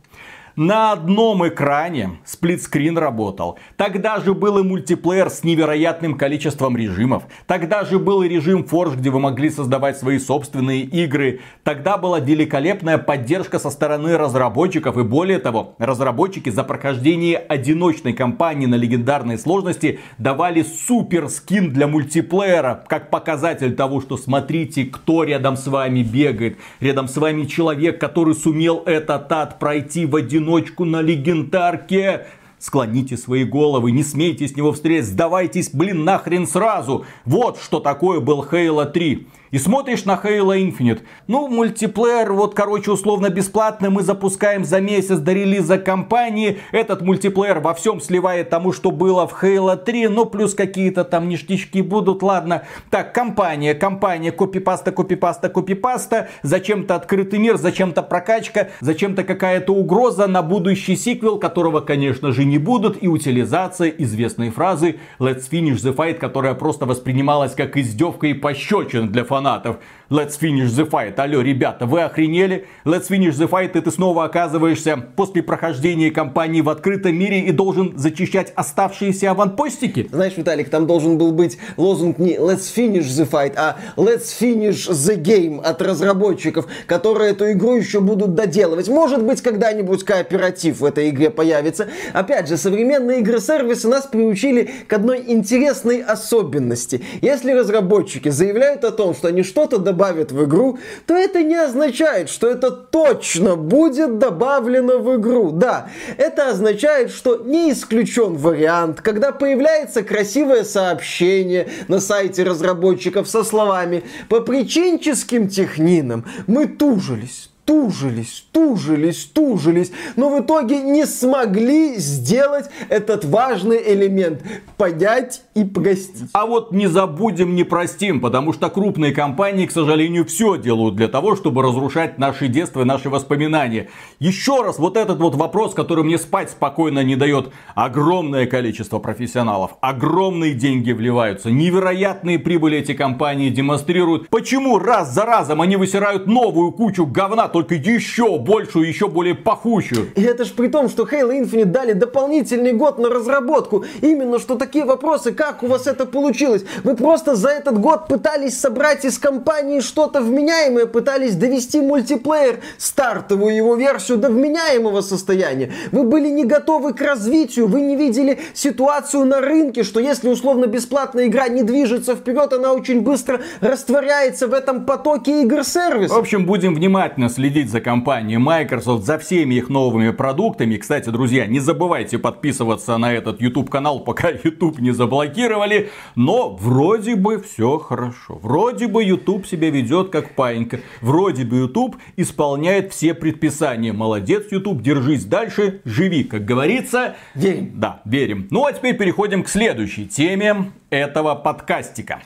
на 0.58 0.92
одном 0.92 1.48
экране 1.48 2.18
сплитскрин 2.26 2.98
работал. 2.98 3.60
Тогда 3.76 4.20
же 4.20 4.34
был 4.34 4.58
и 4.58 4.64
мультиплеер 4.64 5.30
с 5.30 5.44
невероятным 5.44 6.18
количеством 6.18 6.76
режимов. 6.76 7.26
Тогда 7.46 7.86
же 7.86 8.00
был 8.00 8.24
и 8.24 8.28
режим 8.28 8.66
Forge, 8.70 8.98
где 8.98 9.12
вы 9.12 9.20
могли 9.20 9.52
создавать 9.52 10.00
свои 10.00 10.18
собственные 10.18 10.82
игры. 10.82 11.42
Тогда 11.64 11.98
была 12.00 12.20
великолепная 12.20 12.98
поддержка 12.98 13.60
со 13.60 13.70
стороны 13.70 14.18
разработчиков. 14.18 14.98
И 14.98 15.04
более 15.04 15.38
того, 15.38 15.76
разработчики 15.78 16.50
за 16.50 16.64
прохождение 16.64 17.38
одиночной 17.38 18.14
кампании 18.14 18.66
на 18.66 18.76
легендарной 18.76 19.38
сложности 19.38 20.00
давали 20.18 20.64
супер 20.64 21.30
скин 21.30 21.72
для 21.72 21.86
мультиплеера. 21.86 22.84
Как 22.88 23.12
показатель 23.12 23.76
того, 23.76 24.02
что 24.02 24.18
смотрите, 24.18 24.86
кто 24.86 25.24
рядом 25.24 25.56
с 25.56 25.68
вами 25.68 26.02
бегает. 26.02 26.58
Рядом 26.80 27.08
с 27.08 27.16
вами 27.16 27.44
человек, 27.46 28.02
который 28.02 28.34
сумел 28.34 28.82
этот 28.88 29.32
ад 29.32 29.60
пройти 29.60 30.08
в 30.08 30.16
одиночку 30.16 30.47
одиночку 30.48 30.86
на 30.86 31.01
легендарке. 31.01 32.27
Склоните 32.60 33.18
свои 33.18 33.44
головы, 33.44 33.92
не 33.92 34.04
смейте 34.04 34.48
с 34.48 34.56
него 34.56 34.72
встретить, 34.72 35.10
сдавайтесь, 35.10 35.70
блин, 35.72 36.04
нахрен 36.06 36.48
сразу. 36.48 37.06
Вот 37.24 37.60
что 37.60 37.80
такое 37.80 38.20
был 38.20 38.44
Halo 38.44 38.89
3. 38.89 39.27
И 39.51 39.58
смотришь 39.60 40.04
на 40.04 40.20
Halo 40.22 40.58
Infinite. 40.58 41.04
Ну, 41.27 41.48
мультиплеер, 41.48 42.34
вот, 42.34 42.54
короче, 42.54 42.92
условно 42.92 43.30
бесплатно 43.30 43.89
мы 43.89 44.04
запускаем 44.04 44.66
за 44.66 44.82
месяц 44.82 45.20
до 45.20 45.32
релиза 45.32 45.77
компании. 45.77 46.60
Этот 46.74 47.01
мультиплеер 47.01 47.60
во 47.60 47.74
всем 47.74 48.01
сливает 48.01 48.50
тому, 48.50 48.74
что 48.74 48.92
было 48.92 49.25
в 49.25 49.42
Halo 49.42 49.77
3. 49.77 50.10
Ну, 50.10 50.25
плюс 50.25 50.54
какие-то 50.54 51.06
там 51.06 51.30
ништячки 51.30 51.82
будут. 51.82 52.24
Ладно. 52.24 52.63
Так, 52.89 53.13
компания, 53.13 53.74
компания, 53.74 54.34
копипаста, 54.34 54.92
копипаста, 54.92 55.48
копипаста. 55.48 56.27
Зачем-то 56.44 56.96
открытый 56.96 57.39
мир, 57.39 57.58
зачем-то 57.58 58.04
прокачка, 58.04 58.70
зачем-то 58.82 59.24
какая-то 59.24 59.74
угроза 59.74 60.27
на 60.27 60.42
будущий 60.42 60.98
сиквел, 60.98 61.39
которого, 61.39 61.80
конечно 61.80 62.34
же, 62.34 62.44
не 62.44 62.58
будут. 62.58 63.01
И 63.01 63.08
утилизация 63.08 63.89
известной 63.89 64.50
фразы 64.50 64.98
Let's 65.20 65.50
finish 65.50 65.77
the 65.77 65.96
fight, 65.96 66.16
которая 66.16 66.54
просто 66.54 66.86
воспринималась 66.86 67.56
как 67.56 67.77
издевка 67.77 68.27
и 68.27 68.34
пощечин 68.34 69.10
для 69.10 69.24
фанатов 69.24 69.37
фанатов. 69.38 69.77
Let's 70.10 70.38
finish 70.40 70.72
the 70.72 70.90
fight. 70.90 71.20
Алло, 71.20 71.42
ребята, 71.42 71.86
вы 71.86 72.02
охренели? 72.02 72.66
Let's 72.86 73.10
finish 73.10 73.34
the 73.34 73.50
fight, 73.50 73.78
и 73.78 73.82
ты 73.82 73.92
снова 73.92 74.24
оказываешься 74.24 74.96
после 74.96 75.44
прохождения 75.44 76.12
кампании 76.12 76.62
в 76.62 76.70
открытом 76.70 77.14
мире 77.14 77.42
и 77.42 77.52
должен 77.52 77.98
зачищать 77.98 78.54
оставшиеся 78.56 79.32
аванпостики? 79.32 80.08
Знаешь, 80.10 80.38
Виталик, 80.38 80.70
там 80.70 80.88
должен 80.88 81.18
был 81.18 81.34
быть 81.34 81.58
лозунг 81.76 82.20
не 82.20 82.38
Let's 82.38 82.74
finish 82.74 83.08
the 83.08 83.30
fight, 83.30 83.56
а 83.58 83.80
Let's 83.98 84.28
finish 84.40 84.90
the 84.90 85.22
game 85.22 85.62
от 85.62 85.82
разработчиков, 85.82 86.68
которые 86.86 87.32
эту 87.32 87.52
игру 87.52 87.76
еще 87.76 88.00
будут 88.00 88.34
доделывать. 88.34 88.88
Может 88.88 89.26
быть, 89.26 89.42
когда-нибудь 89.42 90.06
кооператив 90.06 90.80
в 90.80 90.86
этой 90.86 91.10
игре 91.10 91.32
появится. 91.32 91.90
Опять 92.14 92.48
же, 92.48 92.56
современные 92.56 93.20
игры-сервисы 93.20 93.90
нас 93.90 94.06
приучили 94.06 94.70
к 94.88 94.94
одной 94.94 95.22
интересной 95.28 96.00
особенности. 96.02 97.04
Если 97.22 97.52
разработчики 97.52 98.30
заявляют 98.30 98.86
о 98.86 98.92
том, 98.92 99.14
что 99.14 99.28
они 99.28 99.44
что-то 99.44 99.80
добавят 99.98 100.32
в 100.32 100.46
игру, 100.46 100.77
то 101.08 101.16
это 101.16 101.42
не 101.42 101.56
означает, 101.56 102.30
что 102.30 102.48
это 102.48 102.70
точно 102.70 103.56
будет 103.56 104.20
добавлено 104.20 105.00
в 105.00 105.20
игру. 105.20 105.51
Да, 105.51 105.89
это 106.18 106.50
означает, 106.50 107.10
что 107.10 107.38
не 107.38 107.72
исключен 107.72 108.36
вариант, 108.36 109.01
когда 109.01 109.32
появляется 109.32 110.04
красивое 110.04 110.63
сообщение 110.63 111.68
на 111.88 112.00
сайте 112.00 112.44
разработчиков 112.44 113.27
со 113.27 113.44
словами 113.44 114.04
«По 114.30 114.42
причинческим 114.42 115.50
технинам 115.50 116.25
мы 116.46 116.68
тужились, 116.68 117.50
тужились, 117.68 118.46
тужились, 118.54 119.26
тужились, 119.26 119.92
но 120.16 120.30
в 120.30 120.42
итоге 120.42 120.82
не 120.82 121.06
смогли 121.06 121.98
сделать 121.98 122.70
этот 122.88 123.26
важный 123.26 123.94
элемент– 123.94 124.42
понять 124.78 125.42
и 125.54 125.66
простить. 125.66 126.30
А 126.32 126.46
вот 126.46 126.72
не 126.72 126.88
забудем, 126.88 127.56
не 127.56 127.66
простим, 127.66 128.22
потому 128.22 128.54
что 128.54 128.70
крупные 128.70 129.12
компании, 129.12 129.66
к 129.66 129.72
сожалению, 129.72 130.24
все 130.24 130.58
делают 130.58 130.96
для 130.96 131.10
того, 131.10 131.36
чтобы 131.36 131.62
разрушать 131.62 132.18
наши 132.18 132.48
детства 132.48 132.82
и 132.82 132.86
наши 132.86 133.10
воспоминания. 133.10 133.90
Еще 134.20 134.62
раз, 134.62 134.80
вот 134.80 134.96
этот 134.96 135.20
вот 135.20 135.36
вопрос, 135.36 135.74
который 135.74 136.06
мне 136.06 136.18
спать 136.18 136.52
спокойно 136.52 137.04
не 137.04 137.18
дает. 137.18 137.50
Огромное 137.76 138.46
количество 138.46 139.00
профессионалов, 139.00 139.72
огромные 139.82 140.54
деньги 140.54 140.94
вливаются, 140.94 141.52
невероятные 141.52 142.40
прибыли 142.40 142.78
эти 142.78 142.94
компании 142.94 143.50
демонстрируют. 143.50 144.30
Почему 144.30 144.80
раз 144.80 145.14
за 145.14 145.26
разом 145.26 145.60
они 145.60 145.76
высирают 145.76 146.28
новую 146.28 146.72
кучу 146.72 147.06
говна, 147.06 147.50
только 147.58 147.74
еще 147.74 148.38
большую, 148.38 148.88
еще 148.88 149.08
более 149.08 149.34
пахучую. 149.34 150.12
И 150.16 150.22
это 150.22 150.46
ж 150.46 150.52
при 150.52 150.68
том, 150.68 150.90
что 150.90 151.06
Halo 151.06 151.32
Infinite 151.32 151.66
дали 151.66 151.94
дополнительный 151.94 152.74
год 152.74 153.00
на 153.00 153.10
разработку. 153.10 153.84
Именно 154.02 154.38
что 154.38 154.58
такие 154.58 154.86
вопросы, 154.86 155.32
как 155.32 155.64
у 155.64 155.68
вас 155.68 155.88
это 155.88 156.06
получилось? 156.06 156.66
Вы 156.84 156.96
просто 156.96 157.36
за 157.36 157.50
этот 157.50 157.80
год 157.80 158.08
пытались 158.08 158.60
собрать 158.60 159.06
из 159.06 159.18
компании 159.18 159.80
что-то 159.80 160.22
вменяемое, 160.22 160.86
пытались 160.86 161.34
довести 161.36 161.82
мультиплеер, 161.82 162.60
стартовую 162.78 163.56
его 163.56 163.76
версию 163.76 164.20
до 164.20 164.30
вменяемого 164.30 165.02
состояния. 165.02 165.72
Вы 165.92 166.04
были 166.04 166.30
не 166.30 166.46
готовы 166.46 166.94
к 166.94 167.02
развитию, 167.02 167.66
вы 167.66 167.82
не 167.82 167.96
видели 167.96 168.38
ситуацию 168.54 169.26
на 169.26 169.42
рынке, 169.42 169.82
что 169.82 170.00
если 170.00 170.30
условно 170.30 170.68
бесплатная 170.68 171.26
игра 171.26 171.48
не 171.48 171.64
движется 171.64 172.16
вперед, 172.16 172.54
она 172.54 172.74
очень 172.74 173.02
быстро 173.02 173.42
растворяется 173.62 174.48
в 174.48 174.54
этом 174.54 174.86
потоке 174.86 175.42
игр-сервисов. 175.42 176.16
В 176.16 176.20
общем, 176.20 176.46
будем 176.46 176.76
внимательно 176.76 177.30
следить 177.30 177.47
следить 177.48 177.70
за 177.70 177.80
компанией 177.80 178.39
Microsoft, 178.39 179.06
за 179.06 179.18
всеми 179.18 179.56
их 179.56 179.70
новыми 179.70 180.10
продуктами. 180.10 180.75
Кстати, 180.75 181.10
друзья, 181.10 181.46
не 181.46 181.62
забывайте 181.62 182.18
подписываться 182.18 182.98
на 182.98 183.13
этот 183.13 183.39
YouTube 183.39 183.70
канал, 183.70 184.01
пока 184.01 184.30
YouTube 184.44 184.80
не 184.80 184.92
заблокировали. 184.92 185.89
Но 186.16 186.50
вроде 186.50 187.16
бы 187.16 187.42
все 187.42 187.77
хорошо. 187.77 188.38
Вроде 188.42 188.88
бы 188.88 189.01
YouTube 189.01 189.48
себя 189.48 189.70
ведет 189.70 190.10
как 190.10 190.36
паинька. 190.36 190.82
Вроде 191.00 191.46
бы 191.46 191.60
YouTube 191.60 191.96
исполняет 192.18 192.92
все 192.92 193.13
предписания. 193.13 193.94
Молодец, 193.94 194.51
YouTube, 194.51 194.82
держись 194.82 195.24
дальше, 195.24 195.80
живи, 195.86 196.25
как 196.25 196.44
говорится. 196.44 197.16
Верим. 197.34 197.72
Да, 197.75 198.01
верим. 198.04 198.50
Ну 198.51 198.66
а 198.66 198.74
теперь 198.74 198.98
переходим 198.98 199.44
к 199.44 199.48
следующей 199.48 200.06
теме 200.06 200.74
этого 200.89 201.36
подкастика. 201.36 202.20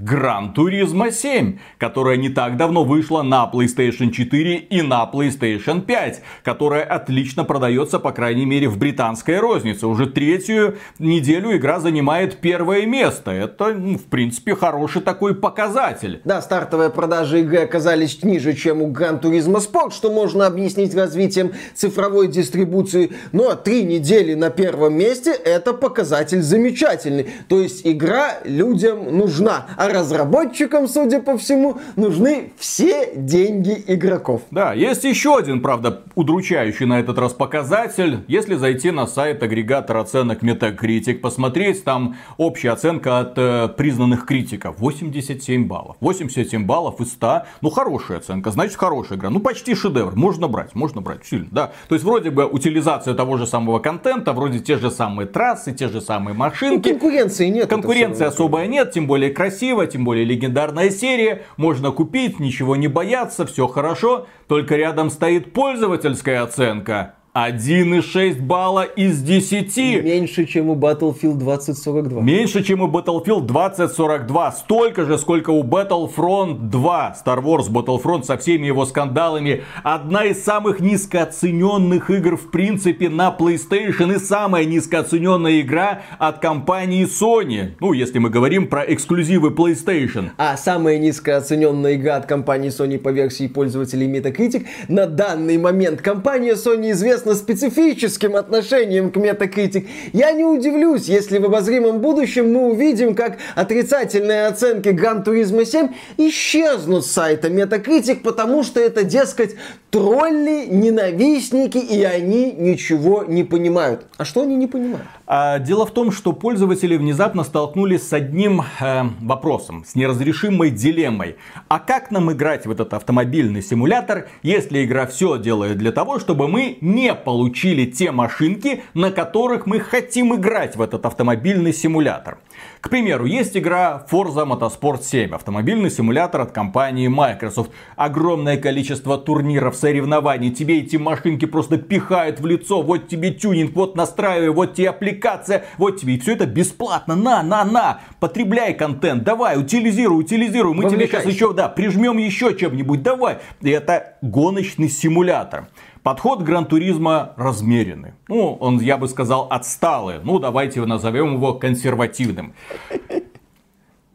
Gran 0.00 0.54
Turismo 0.54 1.10
7, 1.10 1.58
которая 1.76 2.16
не 2.16 2.28
так 2.28 2.56
давно 2.56 2.84
вышла 2.84 3.22
на 3.22 3.50
PlayStation 3.52 4.10
4 4.10 4.56
и 4.56 4.82
на 4.82 5.08
PlayStation 5.12 5.80
5, 5.80 6.22
которая 6.44 6.84
отлично 6.84 7.44
продается, 7.44 7.98
по 7.98 8.12
крайней 8.12 8.46
мере, 8.46 8.68
в 8.68 8.78
британской 8.78 9.38
рознице. 9.38 9.86
Уже 9.86 10.06
третью 10.06 10.76
неделю 10.98 11.56
игра 11.56 11.80
занимает 11.80 12.38
первое 12.38 12.86
место. 12.86 13.32
Это, 13.32 13.74
ну, 13.74 13.98
в 13.98 14.04
принципе, 14.04 14.54
хороший 14.54 15.02
такой 15.02 15.34
показатель. 15.34 16.20
Да, 16.24 16.40
стартовые 16.42 16.90
продажи 16.90 17.40
игры 17.40 17.58
оказались 17.58 18.22
ниже, 18.22 18.54
чем 18.54 18.82
у 18.82 18.92
Gran 18.92 19.20
Turismo 19.20 19.56
Sport, 19.56 19.92
что 19.92 20.12
можно 20.12 20.46
объяснить 20.46 20.94
развитием 20.94 21.52
цифровой 21.74 22.28
дистрибуции. 22.28 23.12
Но 23.32 23.54
три 23.54 23.82
недели 23.82 24.34
на 24.34 24.50
первом 24.50 24.94
месте 24.94 25.32
это 25.32 25.72
показатель 25.72 26.42
замечательный. 26.42 27.26
То 27.48 27.60
есть 27.60 27.84
игра 27.84 28.38
людям 28.44 29.16
нужна. 29.16 29.66
А 29.76 29.87
разработчикам, 29.92 30.88
судя 30.88 31.20
по 31.20 31.36
всему, 31.38 31.78
нужны 31.96 32.52
все 32.58 33.12
деньги 33.14 33.82
игроков. 33.86 34.42
Да, 34.50 34.72
есть 34.72 35.04
еще 35.04 35.36
один, 35.36 35.60
правда, 35.60 36.02
удручающий 36.14 36.86
на 36.86 37.00
этот 37.00 37.18
раз 37.18 37.32
показатель. 37.32 38.24
Если 38.28 38.54
зайти 38.54 38.90
на 38.90 39.06
сайт 39.06 39.42
агрегатора 39.42 40.00
оценок 40.00 40.42
Metacritic, 40.42 41.18
посмотреть, 41.18 41.84
там 41.84 42.16
общая 42.36 42.70
оценка 42.70 43.20
от 43.20 43.34
э, 43.36 43.68
признанных 43.68 44.26
критиков 44.26 44.78
87 44.78 45.66
баллов. 45.66 45.96
87 46.00 46.66
баллов 46.66 47.00
из 47.00 47.12
100, 47.12 47.42
ну 47.60 47.70
хорошая 47.70 48.18
оценка, 48.18 48.50
значит 48.50 48.76
хорошая 48.76 49.18
игра. 49.18 49.30
Ну 49.30 49.40
почти 49.40 49.74
шедевр, 49.74 50.14
можно 50.14 50.48
брать, 50.48 50.74
можно 50.74 51.00
брать, 51.00 51.24
сильно, 51.24 51.48
да. 51.50 51.72
То 51.88 51.94
есть 51.94 52.04
вроде 52.04 52.30
бы 52.30 52.46
утилизация 52.46 53.14
того 53.14 53.36
же 53.36 53.46
самого 53.46 53.78
контента, 53.78 54.32
вроде 54.32 54.60
те 54.60 54.76
же 54.76 54.90
самые 54.90 55.26
трассы, 55.26 55.72
те 55.72 55.88
же 55.88 56.00
самые 56.00 56.34
машинки. 56.34 56.88
Ну, 56.88 56.94
конкуренции 56.94 57.48
нет. 57.48 57.68
Конкуренции 57.68 58.24
особо 58.24 58.64
нет, 58.66 58.92
тем 58.92 59.06
более 59.06 59.30
красиво, 59.30 59.77
тем 59.86 60.04
более 60.04 60.24
легендарная 60.24 60.90
серия. 60.90 61.42
Можно 61.56 61.90
купить, 61.90 62.40
ничего 62.40 62.76
не 62.76 62.88
бояться, 62.88 63.46
все 63.46 63.66
хорошо. 63.66 64.26
Только 64.46 64.76
рядом 64.76 65.10
стоит 65.10 65.52
пользовательская 65.52 66.42
оценка. 66.42 67.17
1,6 67.34 68.40
балла 68.40 68.82
из 68.82 69.22
10. 69.22 69.76
Меньше, 70.02 70.44
чем 70.46 70.70
у 70.70 70.74
Battlefield 70.74 71.34
2042. 71.34 72.22
Меньше, 72.22 72.64
чем 72.64 72.80
у 72.80 72.88
Battlefield 72.88 73.46
2042. 73.46 74.52
Столько 74.52 75.04
же, 75.04 75.18
сколько 75.18 75.50
у 75.50 75.62
Battlefront 75.62 76.68
2. 76.68 77.16
Star 77.24 77.42
Wars 77.42 77.70
Battlefront 77.70 78.24
со 78.24 78.36
всеми 78.38 78.66
его 78.66 78.84
скандалами. 78.86 79.62
Одна 79.82 80.24
из 80.24 80.42
самых 80.42 80.80
низкооцененных 80.80 82.10
игр 82.10 82.36
в 82.36 82.50
принципе 82.50 83.08
на 83.08 83.34
PlayStation. 83.38 84.16
И 84.16 84.18
самая 84.18 84.64
низкооцененная 84.64 85.60
игра 85.60 86.02
от 86.18 86.38
компании 86.40 87.06
Sony. 87.06 87.76
Ну, 87.80 87.92
если 87.92 88.18
мы 88.18 88.30
говорим 88.30 88.66
про 88.68 88.82
эксклюзивы 88.82 89.50
PlayStation. 89.50 90.30
А 90.38 90.56
самая 90.56 90.98
низкооцененная 90.98 91.94
игра 91.94 92.16
от 92.16 92.26
компании 92.26 92.70
Sony 92.70 92.98
по 92.98 93.10
версии 93.10 93.46
пользователей 93.46 94.08
Metacritic 94.08 94.66
на 94.88 95.06
данный 95.06 95.58
момент 95.58 96.02
компания 96.02 96.54
Sony 96.54 96.90
известна 96.92 97.27
известно 97.28 97.34
специфическим 97.34 98.36
отношением 98.36 99.10
к 99.10 99.16
Metacritic, 99.16 99.86
я 100.12 100.32
не 100.32 100.44
удивлюсь, 100.44 101.08
если 101.08 101.38
в 101.38 101.44
обозримом 101.44 102.00
будущем 102.00 102.52
мы 102.52 102.70
увидим, 102.70 103.14
как 103.14 103.38
отрицательные 103.54 104.46
оценки 104.46 104.88
Gran 104.88 105.24
Turismo 105.24 105.64
7 105.64 105.88
исчезнут 106.16 107.04
с 107.04 107.10
сайта 107.10 107.48
Metacritic, 107.48 108.20
потому 108.22 108.62
что 108.62 108.80
это, 108.80 109.04
дескать, 109.04 109.56
тролли, 109.90 110.66
ненавистники, 110.68 111.78
и 111.78 112.02
они 112.02 112.52
ничего 112.52 113.24
не 113.24 113.44
понимают. 113.44 114.06
А 114.16 114.24
что 114.24 114.42
они 114.42 114.56
не 114.56 114.66
понимают? 114.66 115.06
А, 115.26 115.58
дело 115.58 115.86
в 115.86 115.92
том, 115.92 116.12
что 116.12 116.32
пользователи 116.32 116.96
внезапно 116.96 117.44
столкнулись 117.44 118.06
с 118.08 118.12
одним 118.12 118.62
э, 118.80 119.02
вопросом, 119.20 119.84
с 119.86 119.94
неразрешимой 119.94 120.70
дилеммой. 120.70 121.36
А 121.68 121.78
как 121.78 122.10
нам 122.10 122.32
играть 122.32 122.66
в 122.66 122.70
этот 122.70 122.94
автомобильный 122.94 123.62
симулятор, 123.62 124.28
если 124.42 124.84
игра 124.84 125.06
все 125.06 125.38
делает 125.38 125.78
для 125.78 125.92
того, 125.92 126.18
чтобы 126.18 126.48
мы 126.48 126.78
не 126.80 127.07
получили 127.14 127.84
те 127.84 128.12
машинки, 128.12 128.82
на 128.94 129.10
которых 129.10 129.66
мы 129.66 129.80
хотим 129.80 130.34
играть 130.34 130.76
в 130.76 130.82
этот 130.82 131.06
автомобильный 131.06 131.72
симулятор? 131.72 132.38
К 132.80 132.90
примеру, 132.90 133.24
есть 133.24 133.56
игра 133.56 134.06
Forza 134.10 134.46
Motorsport 134.46 135.02
7, 135.02 135.34
автомобильный 135.34 135.90
симулятор 135.90 136.42
от 136.42 136.52
компании 136.52 137.08
Microsoft. 137.08 137.70
Огромное 137.96 138.56
количество 138.56 139.18
турниров, 139.18 139.76
соревнований, 139.76 140.50
тебе 140.50 140.78
эти 140.78 140.96
машинки 140.96 141.44
просто 141.44 141.78
пихают 141.78 142.40
в 142.40 142.46
лицо, 142.46 142.82
вот 142.82 143.08
тебе 143.08 143.32
тюнинг, 143.32 143.74
вот 143.74 143.96
настраивай, 143.96 144.50
вот 144.50 144.74
тебе 144.74 144.90
аппликация, 144.90 145.64
вот 145.76 146.00
тебе, 146.00 146.14
и 146.14 146.18
все 146.18 146.32
это 146.32 146.46
бесплатно, 146.46 147.16
на, 147.16 147.42
на, 147.42 147.64
на, 147.64 148.00
потребляй 148.20 148.74
контент, 148.74 149.24
давай, 149.24 149.58
утилизируй, 149.58 150.20
утилизируй, 150.20 150.74
мы 150.74 150.88
тебе 150.88 151.06
сейчас 151.06 151.26
еще, 151.26 151.52
да, 151.52 151.68
прижмем 151.68 152.18
еще 152.18 152.54
чем-нибудь, 152.54 153.02
давай. 153.02 153.38
И 153.60 153.70
это 153.70 154.16
гоночный 154.22 154.88
симулятор. 154.88 155.68
Подход 156.08 156.40
Гран-туризма 156.40 157.34
размеренный. 157.36 158.12
Ну, 158.28 158.54
он, 158.60 158.80
я 158.80 158.96
бы 158.96 159.08
сказал, 159.08 159.46
отсталый. 159.50 160.20
Ну, 160.24 160.38
давайте 160.38 160.82
назовем 160.86 161.34
его 161.34 161.52
консервативным. 161.52 162.54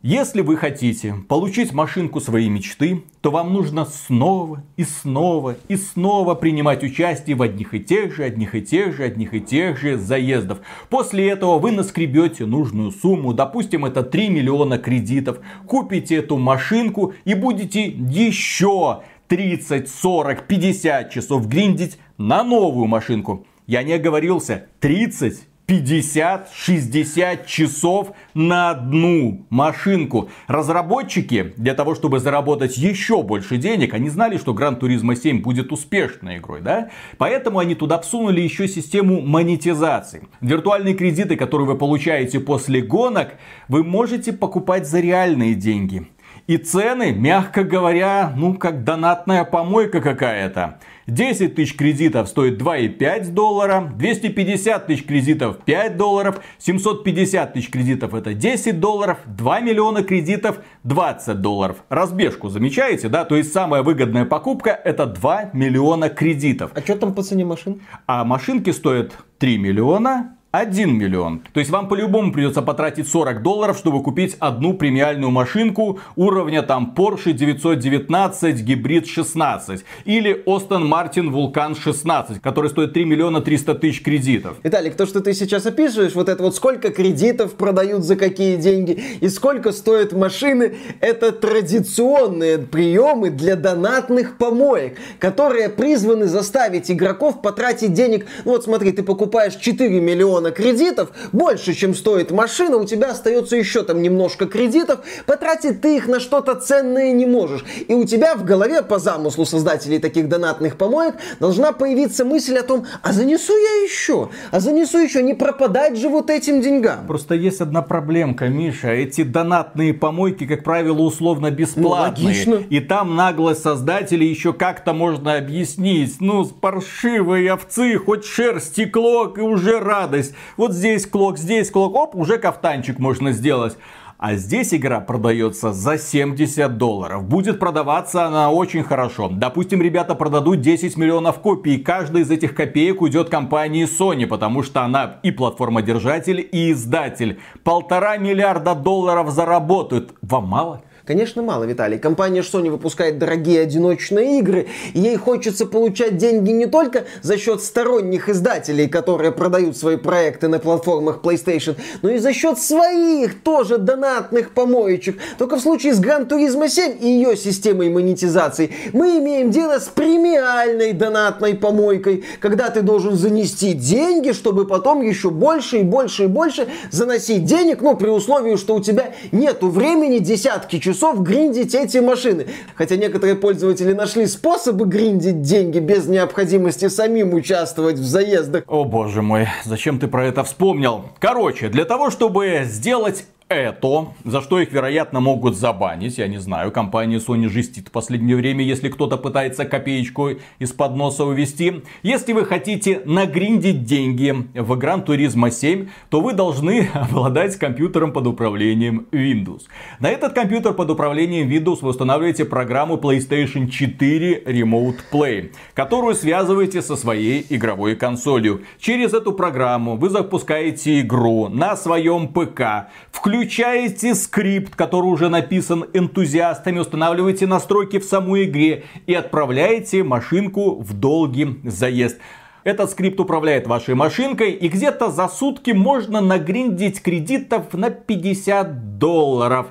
Если 0.02 0.42
вы 0.42 0.58
хотите 0.58 1.16
получить 1.30 1.72
машинку 1.72 2.20
своей 2.20 2.50
мечты, 2.50 3.04
то 3.22 3.32
вам 3.32 3.54
нужно 3.54 3.86
снова 3.86 4.64
и 4.76 4.84
снова 4.84 5.56
и 5.70 5.78
снова 5.78 6.36
принимать 6.36 6.84
участие 6.84 7.38
в 7.38 7.42
одних 7.42 7.74
и 7.74 7.80
тех 7.80 8.14
же, 8.14 8.24
одних 8.24 8.54
и 8.54 8.62
тех 8.62 8.94
же, 8.94 9.04
одних 9.04 9.34
и 9.34 9.40
тех 9.40 9.80
же 9.80 9.98
заездов. 9.98 10.60
После 10.90 11.30
этого 11.30 11.58
вы 11.58 11.72
наскребете 11.72 12.46
нужную 12.46 12.92
сумму, 12.92 13.34
допустим, 13.34 13.86
это 13.86 14.04
3 14.04 14.28
миллиона 14.28 14.78
кредитов, 14.78 15.38
купите 15.68 16.16
эту 16.16 16.38
машинку 16.38 17.14
и 17.24 17.34
будете 17.34 17.86
еще 17.86 19.04
30, 19.28 19.90
40, 19.90 20.48
50 20.48 21.12
часов 21.12 21.48
гриндить 21.48 21.98
на 22.18 22.44
новую 22.44 22.88
машинку. 22.88 23.46
Я 23.68 23.84
не 23.84 23.94
оговорился. 23.94 24.68
30, 24.80 25.48
50, 25.66 26.50
60 26.54 27.48
часов 27.48 28.12
на 28.34 28.72
одну 28.72 29.46
машинку. 29.50 30.30
Разработчики, 30.48 31.54
для 31.56 31.74
того, 31.74 31.96
чтобы 31.96 32.20
заработать 32.20 32.78
еще 32.78 33.24
больше 33.24 33.58
денег, 33.58 33.94
они 33.94 34.10
знали, 34.10 34.38
что 34.38 34.54
Gran 34.54 34.80
Turismo 34.80 35.16
7 35.16 35.42
будет 35.42 35.72
успешной 35.72 36.38
игрой, 36.38 36.62
да? 36.62 36.90
Поэтому 37.18 37.60
они 37.60 37.76
туда 37.76 38.00
всунули 38.00 38.42
еще 38.42 38.68
систему 38.68 39.22
монетизации. 39.22 40.28
Виртуальные 40.42 40.96
кредиты, 40.96 41.38
которые 41.38 41.68
вы 41.68 41.78
получаете 41.78 42.40
после 42.40 42.82
гонок, 42.82 43.36
вы 43.70 43.84
можете 43.84 44.34
покупать 44.34 44.86
за 44.86 45.00
реальные 45.00 45.56
деньги. 45.56 46.08
И 46.46 46.58
цены, 46.58 47.14
мягко 47.14 47.64
говоря, 47.64 48.34
ну 48.36 48.56
как 48.56 48.84
донатная 48.84 49.46
помойка 49.46 50.02
какая-то. 50.02 50.80
10 51.08 51.56
тысяч 51.56 51.76
кредитов 51.78 52.28
стоит 52.28 52.62
2,5 52.62 53.32
доллара, 53.32 53.94
250 53.96 54.88
тысяч 54.88 55.06
кредитов 55.06 55.60
5 55.60 55.96
долларов, 55.96 56.42
750 56.58 57.54
тысяч 57.54 57.70
кредитов 57.70 58.14
это 58.14 58.34
10 58.34 58.82
долларов, 58.82 59.20
2 59.26 59.60
миллиона 59.62 60.04
кредитов 60.04 60.60
20 60.84 61.40
долларов. 61.40 61.78
Разбежку 61.88 62.50
замечаете, 62.50 63.08
да? 63.08 63.24
То 63.24 63.38
есть 63.38 63.54
самая 63.54 63.82
выгодная 63.82 64.26
покупка 64.26 64.72
это 64.72 65.06
2 65.06 65.52
миллиона 65.54 66.10
кредитов. 66.10 66.72
А 66.76 66.82
что 66.82 66.98
там 66.98 67.14
по 67.14 67.24
цене 67.24 67.46
машин? 67.46 67.82
А 68.06 68.26
машинки 68.26 68.72
стоят 68.72 69.14
3 69.40 69.58
миллиона, 69.58 70.36
1 70.54 70.96
миллион. 70.96 71.42
То 71.52 71.60
есть 71.60 71.72
вам 71.72 71.88
по-любому 71.88 72.32
придется 72.32 72.62
потратить 72.62 73.08
40 73.08 73.42
долларов, 73.42 73.76
чтобы 73.76 74.04
купить 74.04 74.36
одну 74.38 74.76
премиальную 74.76 75.32
машинку 75.32 76.00
уровня 76.16 76.62
там 76.62 76.94
Porsche 76.96 77.34
919 77.34 78.62
гибрид 78.62 79.08
16 79.08 79.84
или 80.06 80.44
Aston 80.46 80.88
Martin 80.88 81.32
Vulcan 81.32 81.76
16, 81.76 82.40
который 82.40 82.70
стоит 82.70 82.94
3 82.94 83.04
миллиона 83.04 83.42
300 83.42 83.74
тысяч 83.74 84.04
кредитов. 84.04 84.58
Виталик, 84.62 84.96
то, 84.96 85.08
что 85.08 85.22
ты 85.22 85.34
сейчас 85.34 85.66
описываешь, 85.66 86.14
вот 86.14 86.30
это 86.30 86.44
вот 86.44 86.56
сколько 86.56 86.92
кредитов 86.92 87.56
продают 87.56 88.04
за 88.04 88.16
какие 88.16 88.58
деньги 88.58 89.02
и 89.22 89.30
сколько 89.30 89.72
стоят 89.72 90.14
машины, 90.14 90.76
это 91.00 91.32
традиционные 91.32 92.60
приемы 92.60 93.32
для 93.32 93.56
донатных 93.56 94.38
помоек, 94.38 95.00
которые 95.18 95.70
призваны 95.70 96.28
заставить 96.28 96.92
игроков 96.92 97.42
потратить 97.42 97.94
денег. 97.94 98.28
Ну 98.46 98.52
вот 98.52 98.66
смотри, 98.66 98.92
ты 98.92 99.02
покупаешь 99.02 99.56
4 99.56 100.00
миллиона 100.00 100.43
миллиона 100.44 100.52
кредитов, 100.52 101.10
больше, 101.32 101.74
чем 101.74 101.94
стоит 101.94 102.32
машина, 102.32 102.78
у 102.78 102.86
тебя 102.86 103.12
остается 103.12 103.56
еще 103.56 103.84
там 103.84 104.02
немножко 104.02 104.46
кредитов, 104.46 105.00
потратить 105.26 105.82
ты 105.82 105.98
их 105.98 106.08
на 106.08 106.20
что-то 106.20 106.56
ценное 106.56 107.12
не 107.12 107.26
можешь. 107.26 107.64
И 107.88 107.94
у 107.94 108.04
тебя 108.06 108.36
в 108.36 108.44
голове, 108.44 108.82
по 108.84 109.00
замыслу 109.00 109.46
создателей 109.46 110.00
таких 110.00 110.28
донатных 110.28 110.78
помоек, 110.78 111.16
должна 111.40 111.72
появиться 111.72 112.26
мысль 112.26 112.58
о 112.58 112.64
том, 112.64 112.86
а 113.02 113.14
занесу 113.14 113.54
я 113.54 113.84
еще, 113.84 114.30
а 114.52 114.60
занесу 114.60 114.98
еще, 114.98 115.24
не 115.24 115.34
пропадать 115.34 115.98
же 115.98 116.10
вот 116.10 116.30
этим 116.30 116.62
деньгам. 116.62 117.08
Просто 117.08 117.36
есть 117.36 117.62
одна 117.62 117.82
проблемка, 117.82 118.48
Миша, 118.48 118.90
эти 118.90 119.24
донатные 119.24 119.94
помойки, 119.94 120.46
как 120.46 120.64
правило, 120.64 121.02
условно 121.02 121.52
бесплатные. 121.52 121.84
Ну, 121.84 122.28
логично. 122.28 122.64
И 122.70 122.80
там 122.80 123.16
наглость 123.16 123.64
создателей 123.64 124.28
еще 124.28 124.54
как-то 124.54 124.94
можно 124.94 125.36
объяснить. 125.36 126.16
Ну, 126.20 126.46
паршивые 126.46 127.52
овцы, 127.54 127.98
хоть 127.98 128.26
шерсть 128.26 128.74
стекло, 128.74 129.34
и 129.36 129.42
уже 129.42 129.80
радость 129.80 130.33
есть 130.34 130.38
вот 130.58 130.74
здесь 130.74 131.06
клок, 131.06 131.38
здесь 131.38 131.72
клок, 131.72 131.96
оп, 131.96 132.16
уже 132.16 132.38
кафтанчик 132.38 133.00
можно 133.00 133.32
сделать. 133.32 133.78
А 134.20 134.36
здесь 134.36 134.74
игра 134.74 135.02
продается 135.02 135.74
за 135.74 135.98
70 135.98 136.78
долларов. 136.78 137.26
Будет 137.26 137.60
продаваться 137.60 138.26
она 138.26 138.52
очень 138.52 138.84
хорошо. 138.84 139.28
Допустим, 139.30 139.82
ребята 139.82 140.16
продадут 140.16 140.62
10 140.62 140.96
миллионов 140.96 141.40
копий. 141.40 141.78
Каждая 141.78 142.24
из 142.24 142.32
этих 142.32 142.56
копеек 142.56 143.02
уйдет 143.02 143.30
компании 143.30 143.86
Sony, 143.86 144.26
потому 144.26 144.64
что 144.64 144.84
она 144.84 145.20
и 145.24 145.32
платформодержатель, 145.32 146.48
и 146.50 146.72
издатель. 146.72 147.40
Полтора 147.66 148.16
миллиарда 148.16 148.76
долларов 148.76 149.30
заработают. 149.30 150.14
Вам 150.22 150.48
мало? 150.48 150.84
Конечно, 151.06 151.42
мало, 151.42 151.66
Виталий. 151.66 152.00
Компания 152.00 152.40
Sony 152.40 152.70
выпускает 152.70 153.18
дорогие 153.18 153.60
одиночные 153.60 154.40
игры, 154.40 154.68
и 154.94 155.02
ей 155.02 155.18
хочется 155.18 155.66
получать 155.66 156.16
деньги 156.16 156.52
не 156.52 156.66
только 156.66 157.04
за 157.22 157.38
счет 157.38 157.62
сторонних 157.62 158.30
издателей, 158.30 158.88
которые 158.88 159.34
продают 159.34 159.76
свои 159.76 159.98
проекты 159.98 160.48
на 160.48 160.60
платформах 160.60 161.20
PlayStation, 161.22 161.76
но 162.04 162.10
и 162.10 162.20
за 162.20 162.32
счет 162.32 162.58
своих 162.58 163.44
тоже 163.44 163.80
донатных 163.80 164.52
помоечек. 164.52 165.20
Только 165.38 165.58
в 165.58 165.60
случае 165.60 165.94
с 165.94 166.00
Gran 166.00 166.26
Turismo 166.26 166.70
7 166.70 166.96
и 167.02 167.06
ее 167.06 167.36
системой 167.36 167.90
монетизации 167.90 168.72
мы 168.94 169.18
имеем 169.18 169.52
дело 169.52 169.80
с 169.80 169.90
премиальной 169.90 170.94
донатной 170.94 171.56
помойкой, 171.56 172.24
когда 172.40 172.70
ты 172.70 172.82
должен 172.82 173.18
занести 173.18 173.74
деньги, 173.74 174.32
чтобы 174.32 174.66
потом 174.66 175.02
еще 175.02 175.32
больше 175.32 175.80
и 175.80 175.84
больше 175.84 176.24
и 176.24 176.28
больше 176.28 176.70
заносить 176.92 177.44
денег, 177.44 177.82
ну, 177.82 177.98
при 177.98 178.08
условии, 178.08 178.56
что 178.56 178.76
у 178.76 178.80
тебя 178.80 179.14
нету 179.34 179.68
времени 179.68 180.20
десятки 180.20 180.80
часов 180.80 180.93
часов 180.94 181.22
гриндить 181.24 181.76
эти 181.76 181.98
машины. 181.98 182.48
Хотя 182.76 182.96
некоторые 182.96 183.36
пользователи 183.36 183.94
нашли 183.94 184.28
способы 184.28 184.86
гриндить 184.86 185.42
деньги 185.42 185.80
без 185.80 186.06
необходимости 186.08 186.88
самим 186.88 187.34
участвовать 187.34 187.98
в 187.98 188.06
заездах. 188.06 188.64
О 188.68 188.84
боже 188.86 189.22
мой, 189.22 189.48
зачем 189.66 190.00
ты 190.00 190.08
про 190.08 190.26
это 190.26 190.44
вспомнил? 190.44 191.06
Короче, 191.20 191.70
для 191.70 191.86
того, 191.86 192.12
чтобы 192.12 192.62
сделать 192.66 193.26
это, 193.54 194.08
за 194.26 194.42
что 194.42 194.60
их, 194.60 194.72
вероятно, 194.72 195.20
могут 195.20 195.56
забанить. 195.56 196.18
Я 196.18 196.28
не 196.28 196.40
знаю, 196.40 196.72
компания 196.72 197.18
Sony 197.18 197.48
жестит 197.48 197.88
в 197.88 197.92
последнее 197.92 198.36
время, 198.36 198.64
если 198.64 198.90
кто-то 198.90 199.18
пытается 199.18 199.66
копеечку 199.66 200.32
из-под 200.60 200.96
носа 200.96 201.24
увести. 201.24 201.84
Если 202.02 202.34
вы 202.34 202.46
хотите 202.46 203.02
нагриндить 203.06 203.86
деньги 203.86 204.32
в 204.54 204.74
Gran 204.74 205.06
Turismo 205.06 205.50
7, 205.50 205.88
то 206.10 206.22
вы 206.22 206.34
должны 206.34 206.90
обладать 206.94 207.56
компьютером 207.58 208.12
под 208.12 208.28
управлением 208.28 209.08
Windows. 209.12 209.64
На 210.00 210.10
этот 210.10 210.34
компьютер 210.34 210.74
под 210.74 210.90
управлением 210.90 211.50
Windows 211.50 211.80
вы 211.82 211.90
устанавливаете 211.90 212.46
программу 212.46 212.98
PlayStation 212.98 213.70
4 213.70 214.44
Remote 214.46 214.98
Play, 215.12 215.52
которую 215.74 216.16
связываете 216.16 216.82
со 216.82 216.96
своей 216.96 217.46
игровой 217.50 217.96
консолью. 217.96 218.64
Через 218.80 219.14
эту 219.14 219.32
программу 219.32 219.96
вы 219.96 220.10
запускаете 220.10 221.02
игру 221.02 221.48
на 221.48 221.78
своем 221.78 222.28
ПК, 222.28 222.90
включаете 223.12 223.43
Включаете 223.44 224.16
скрипт, 224.16 224.74
который 224.74 225.08
уже 225.08 225.28
написан 225.28 225.84
энтузиастами, 225.92 226.80
устанавливаете 226.80 227.46
настройки 227.46 228.00
в 228.00 228.06
самой 228.06 228.46
игре 228.46 228.86
и 229.06 229.14
отправляете 229.14 230.02
машинку 230.06 230.80
в 230.80 230.94
долгий 230.94 231.60
заезд. 231.66 232.20
Этот 232.64 232.92
скрипт 232.92 233.20
управляет 233.20 233.68
вашей 233.68 233.96
машинкой 233.96 234.52
и 234.52 234.70
где-то 234.70 235.12
за 235.12 235.28
сутки 235.28 235.72
можно 235.72 236.22
нагриндить 236.22 237.02
кредитов 237.02 237.74
на 237.74 237.90
50 237.90 238.98
долларов. 238.98 239.68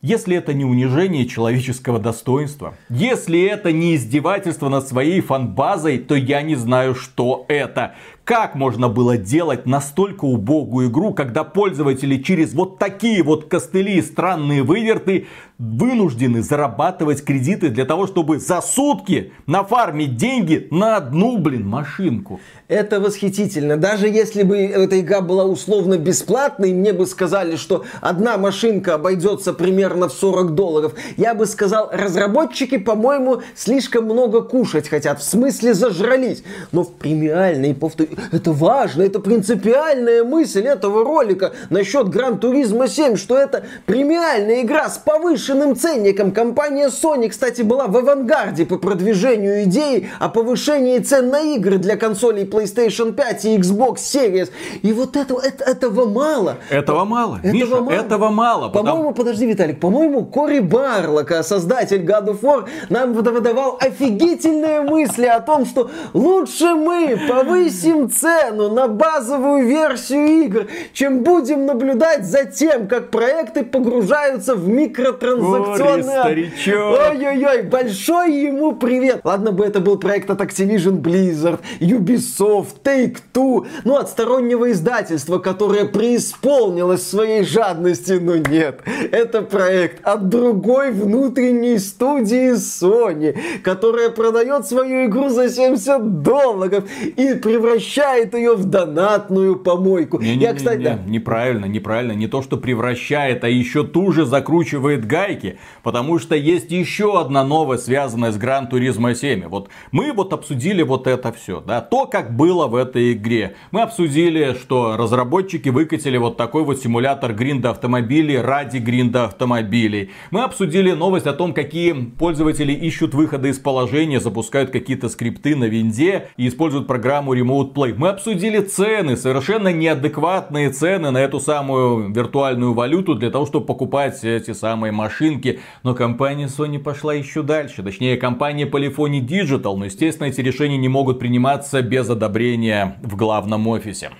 Если 0.00 0.36
это 0.36 0.52
не 0.52 0.64
унижение 0.64 1.26
человеческого 1.26 2.00
достоинства, 2.00 2.74
если 2.88 3.40
это 3.44 3.70
не 3.70 3.94
издевательство 3.94 4.68
над 4.68 4.88
своей 4.88 5.20
фанбазой, 5.20 5.98
то 5.98 6.16
я 6.16 6.42
не 6.42 6.56
знаю, 6.56 6.96
что 6.96 7.44
это. 7.46 7.94
Как 8.24 8.54
можно 8.54 8.88
было 8.88 9.16
делать 9.16 9.66
настолько 9.66 10.26
убогую 10.26 10.90
игру, 10.90 11.12
когда 11.12 11.42
пользователи 11.42 12.22
через 12.22 12.54
вот 12.54 12.78
такие 12.78 13.20
вот 13.24 13.46
костыли 13.46 13.94
и 13.94 14.02
странные 14.02 14.62
выверты 14.62 15.26
вынуждены 15.58 16.42
зарабатывать 16.42 17.24
кредиты 17.24 17.68
для 17.68 17.84
того, 17.84 18.06
чтобы 18.06 18.38
за 18.38 18.60
сутки 18.60 19.32
нафармить 19.46 20.16
деньги 20.16 20.68
на 20.70 20.96
одну, 20.96 21.38
блин, 21.38 21.68
машинку. 21.68 22.40
Это 22.68 23.00
восхитительно. 23.00 23.76
Даже 23.76 24.08
если 24.08 24.42
бы 24.42 24.56
эта 24.56 25.00
игра 25.00 25.20
была 25.20 25.44
условно 25.44 25.98
бесплатной, 25.98 26.72
мне 26.72 26.92
бы 26.92 27.06
сказали, 27.06 27.56
что 27.56 27.84
одна 28.00 28.38
машинка 28.38 28.94
обойдется 28.94 29.52
примерно 29.52 30.08
в 30.08 30.12
40 30.12 30.54
долларов, 30.54 30.94
я 31.16 31.34
бы 31.34 31.46
сказал, 31.46 31.90
разработчики, 31.92 32.78
по-моему, 32.78 33.42
слишком 33.54 34.04
много 34.04 34.42
кушать 34.42 34.88
хотят, 34.88 35.20
в 35.20 35.22
смысле 35.24 35.74
зажрались. 35.74 36.42
Но 36.72 36.82
в 36.82 36.92
премиальной, 36.92 37.74
повтор... 37.74 38.08
это 38.30 38.52
важно, 38.52 39.02
это 39.02 39.20
принципиальная 39.20 40.24
мысль 40.24 40.66
этого 40.66 41.04
ролика 41.04 41.52
насчет 41.70 42.08
Гран 42.08 42.38
Туризма 42.38 42.88
7, 42.88 43.16
что 43.16 43.36
это 43.36 43.64
премиальная 43.86 44.62
игра 44.62 44.88
с 44.88 44.98
повышенным 44.98 45.76
ценником. 45.76 46.32
Компания 46.32 46.88
Sony, 46.88 47.28
кстати, 47.28 47.62
была 47.62 47.86
в 47.86 47.96
авангарде 47.96 48.66
по 48.66 48.78
продвижению 48.78 49.64
идеи 49.64 50.08
о 50.18 50.28
повышении 50.28 50.98
цен 50.98 51.30
на 51.30 51.40
игры 51.40 51.78
для 51.78 51.96
консолей 51.96 52.44
PlayStation 52.44 52.72
PlayStation 52.72 53.12
5 53.12 53.44
и 53.44 53.58
Xbox 53.58 53.96
Series. 53.96 54.50
И 54.82 54.92
вот 54.92 55.16
это, 55.16 55.34
это, 55.34 55.64
этого 55.64 56.06
мало. 56.06 56.56
Этого 56.70 57.04
мало. 57.04 57.40
Этого 57.42 57.52
Миша, 57.52 57.80
мало. 57.80 57.90
этого 57.92 58.30
мало. 58.30 58.68
По-моему, 58.68 58.98
потому... 58.98 59.14
подожди, 59.14 59.46
Виталик, 59.46 59.80
по-моему, 59.80 60.24
Кори 60.24 60.60
Барлока, 60.60 61.42
создатель 61.42 62.04
God 62.04 62.26
of 62.28 62.40
War, 62.40 62.68
нам 62.88 63.12
выдавал 63.12 63.78
офигительные 63.80 64.80
мысли 64.82 65.26
о 65.26 65.40
том, 65.40 65.66
что 65.66 65.90
лучше 66.12 66.74
мы 66.74 67.18
повысим 67.28 68.01
цену 68.08 68.70
на 68.70 68.88
базовую 68.88 69.66
версию 69.66 70.44
игр, 70.44 70.66
чем 70.92 71.22
будем 71.22 71.66
наблюдать 71.66 72.24
за 72.24 72.44
тем, 72.44 72.88
как 72.88 73.10
проекты 73.10 73.64
погружаются 73.64 74.54
в 74.54 74.68
микротранзакционные... 74.68 76.52
Ой-ой-ой, 76.66 77.62
большой 77.62 78.34
ему 78.34 78.72
привет. 78.72 79.20
Ладно 79.24 79.52
бы 79.52 79.64
это 79.64 79.80
был 79.80 79.98
проект 79.98 80.30
от 80.30 80.40
Activision 80.40 81.00
Blizzard, 81.00 81.60
Ubisoft, 81.80 82.42
Ubisoft, 82.42 82.82
Take-Two, 82.82 83.66
ну 83.84 83.96
от 83.96 84.08
стороннего 84.08 84.70
издательства, 84.72 85.38
которое 85.38 85.86
преисполнилось 85.86 87.06
своей 87.06 87.44
жадности, 87.44 88.12
но 88.12 88.36
нет. 88.36 88.80
Это 89.10 89.42
проект 89.42 90.04
от 90.04 90.28
другой 90.28 90.92
внутренней 90.92 91.78
студии 91.78 92.54
Sony, 92.54 93.36
которая 93.62 94.10
продает 94.10 94.66
свою 94.66 95.06
игру 95.06 95.28
за 95.28 95.48
70 95.48 96.22
долларов 96.22 96.84
и 97.16 97.34
превращает 97.34 97.91
ее 98.34 98.54
в 98.54 98.64
донатную 98.64 99.56
помойку. 99.56 100.20
Не, 100.20 100.36
не, 100.36 100.42
Я, 100.42 100.54
кстати, 100.54 100.78
не, 100.78 100.84
не, 100.84 100.90
да. 100.90 100.98
Неправильно, 101.06 101.66
неправильно. 101.66 102.12
Не 102.12 102.26
то, 102.26 102.42
что 102.42 102.56
превращает, 102.56 103.44
а 103.44 103.48
еще 103.48 103.84
туже 103.84 104.24
закручивает 104.24 105.06
гайки, 105.06 105.58
потому 105.82 106.18
что 106.18 106.34
есть 106.34 106.70
еще 106.70 107.20
одна 107.20 107.44
новость, 107.44 107.84
связанная 107.84 108.32
с 108.32 108.38
Gran 108.38 108.70
Turismo 108.70 109.14
7. 109.14 109.46
Вот 109.48 109.68
мы 109.90 110.12
вот 110.12 110.32
обсудили 110.32 110.82
вот 110.82 111.06
это 111.06 111.32
все, 111.32 111.60
да, 111.60 111.80
то, 111.80 112.06
как 112.06 112.34
было 112.36 112.66
в 112.66 112.74
этой 112.74 113.12
игре. 113.12 113.54
Мы 113.70 113.82
обсудили, 113.82 114.54
что 114.54 114.96
разработчики 114.96 115.68
выкатили 115.68 116.16
вот 116.16 116.36
такой 116.36 116.64
вот 116.64 116.80
симулятор 116.80 117.34
гринда 117.34 117.70
автомобилей 117.70 118.38
ради 118.38 118.78
гринда 118.78 119.24
автомобилей. 119.24 120.10
Мы 120.30 120.42
обсудили 120.42 120.92
новость 120.92 121.26
о 121.26 121.32
том, 121.32 121.52
какие 121.52 121.92
пользователи 121.92 122.72
ищут 122.72 123.14
выходы 123.14 123.50
из 123.50 123.58
положения, 123.58 124.20
запускают 124.20 124.70
какие-то 124.70 125.08
скрипты 125.08 125.56
на 125.56 125.64
винде 125.64 126.28
и 126.36 126.48
используют 126.48 126.86
программу 126.86 127.34
Remote 127.34 127.74
Play. 127.74 127.81
Мы 127.90 128.08
обсудили 128.10 128.60
цены, 128.60 129.16
совершенно 129.16 129.72
неадекватные 129.72 130.70
цены 130.70 131.10
на 131.10 131.18
эту 131.18 131.40
самую 131.40 132.12
виртуальную 132.12 132.72
валюту 132.74 133.16
для 133.16 133.30
того, 133.30 133.46
чтобы 133.46 133.66
покупать 133.66 134.22
эти 134.22 134.52
самые 134.52 134.92
машинки. 134.92 135.60
Но 135.82 135.94
компания 135.94 136.46
Sony 136.46 136.78
пошла 136.78 137.12
еще 137.14 137.42
дальше. 137.42 137.82
Точнее, 137.82 138.16
компания 138.16 138.66
Polyphony 138.66 139.20
Digital. 139.20 139.76
Но, 139.76 139.86
естественно, 139.86 140.28
эти 140.28 140.40
решения 140.40 140.78
не 140.78 140.88
могут 140.88 141.18
приниматься 141.18 141.82
без 141.82 142.08
одобрения 142.08 142.98
в 143.02 143.16
главном 143.16 143.66
офисе. 143.66 144.10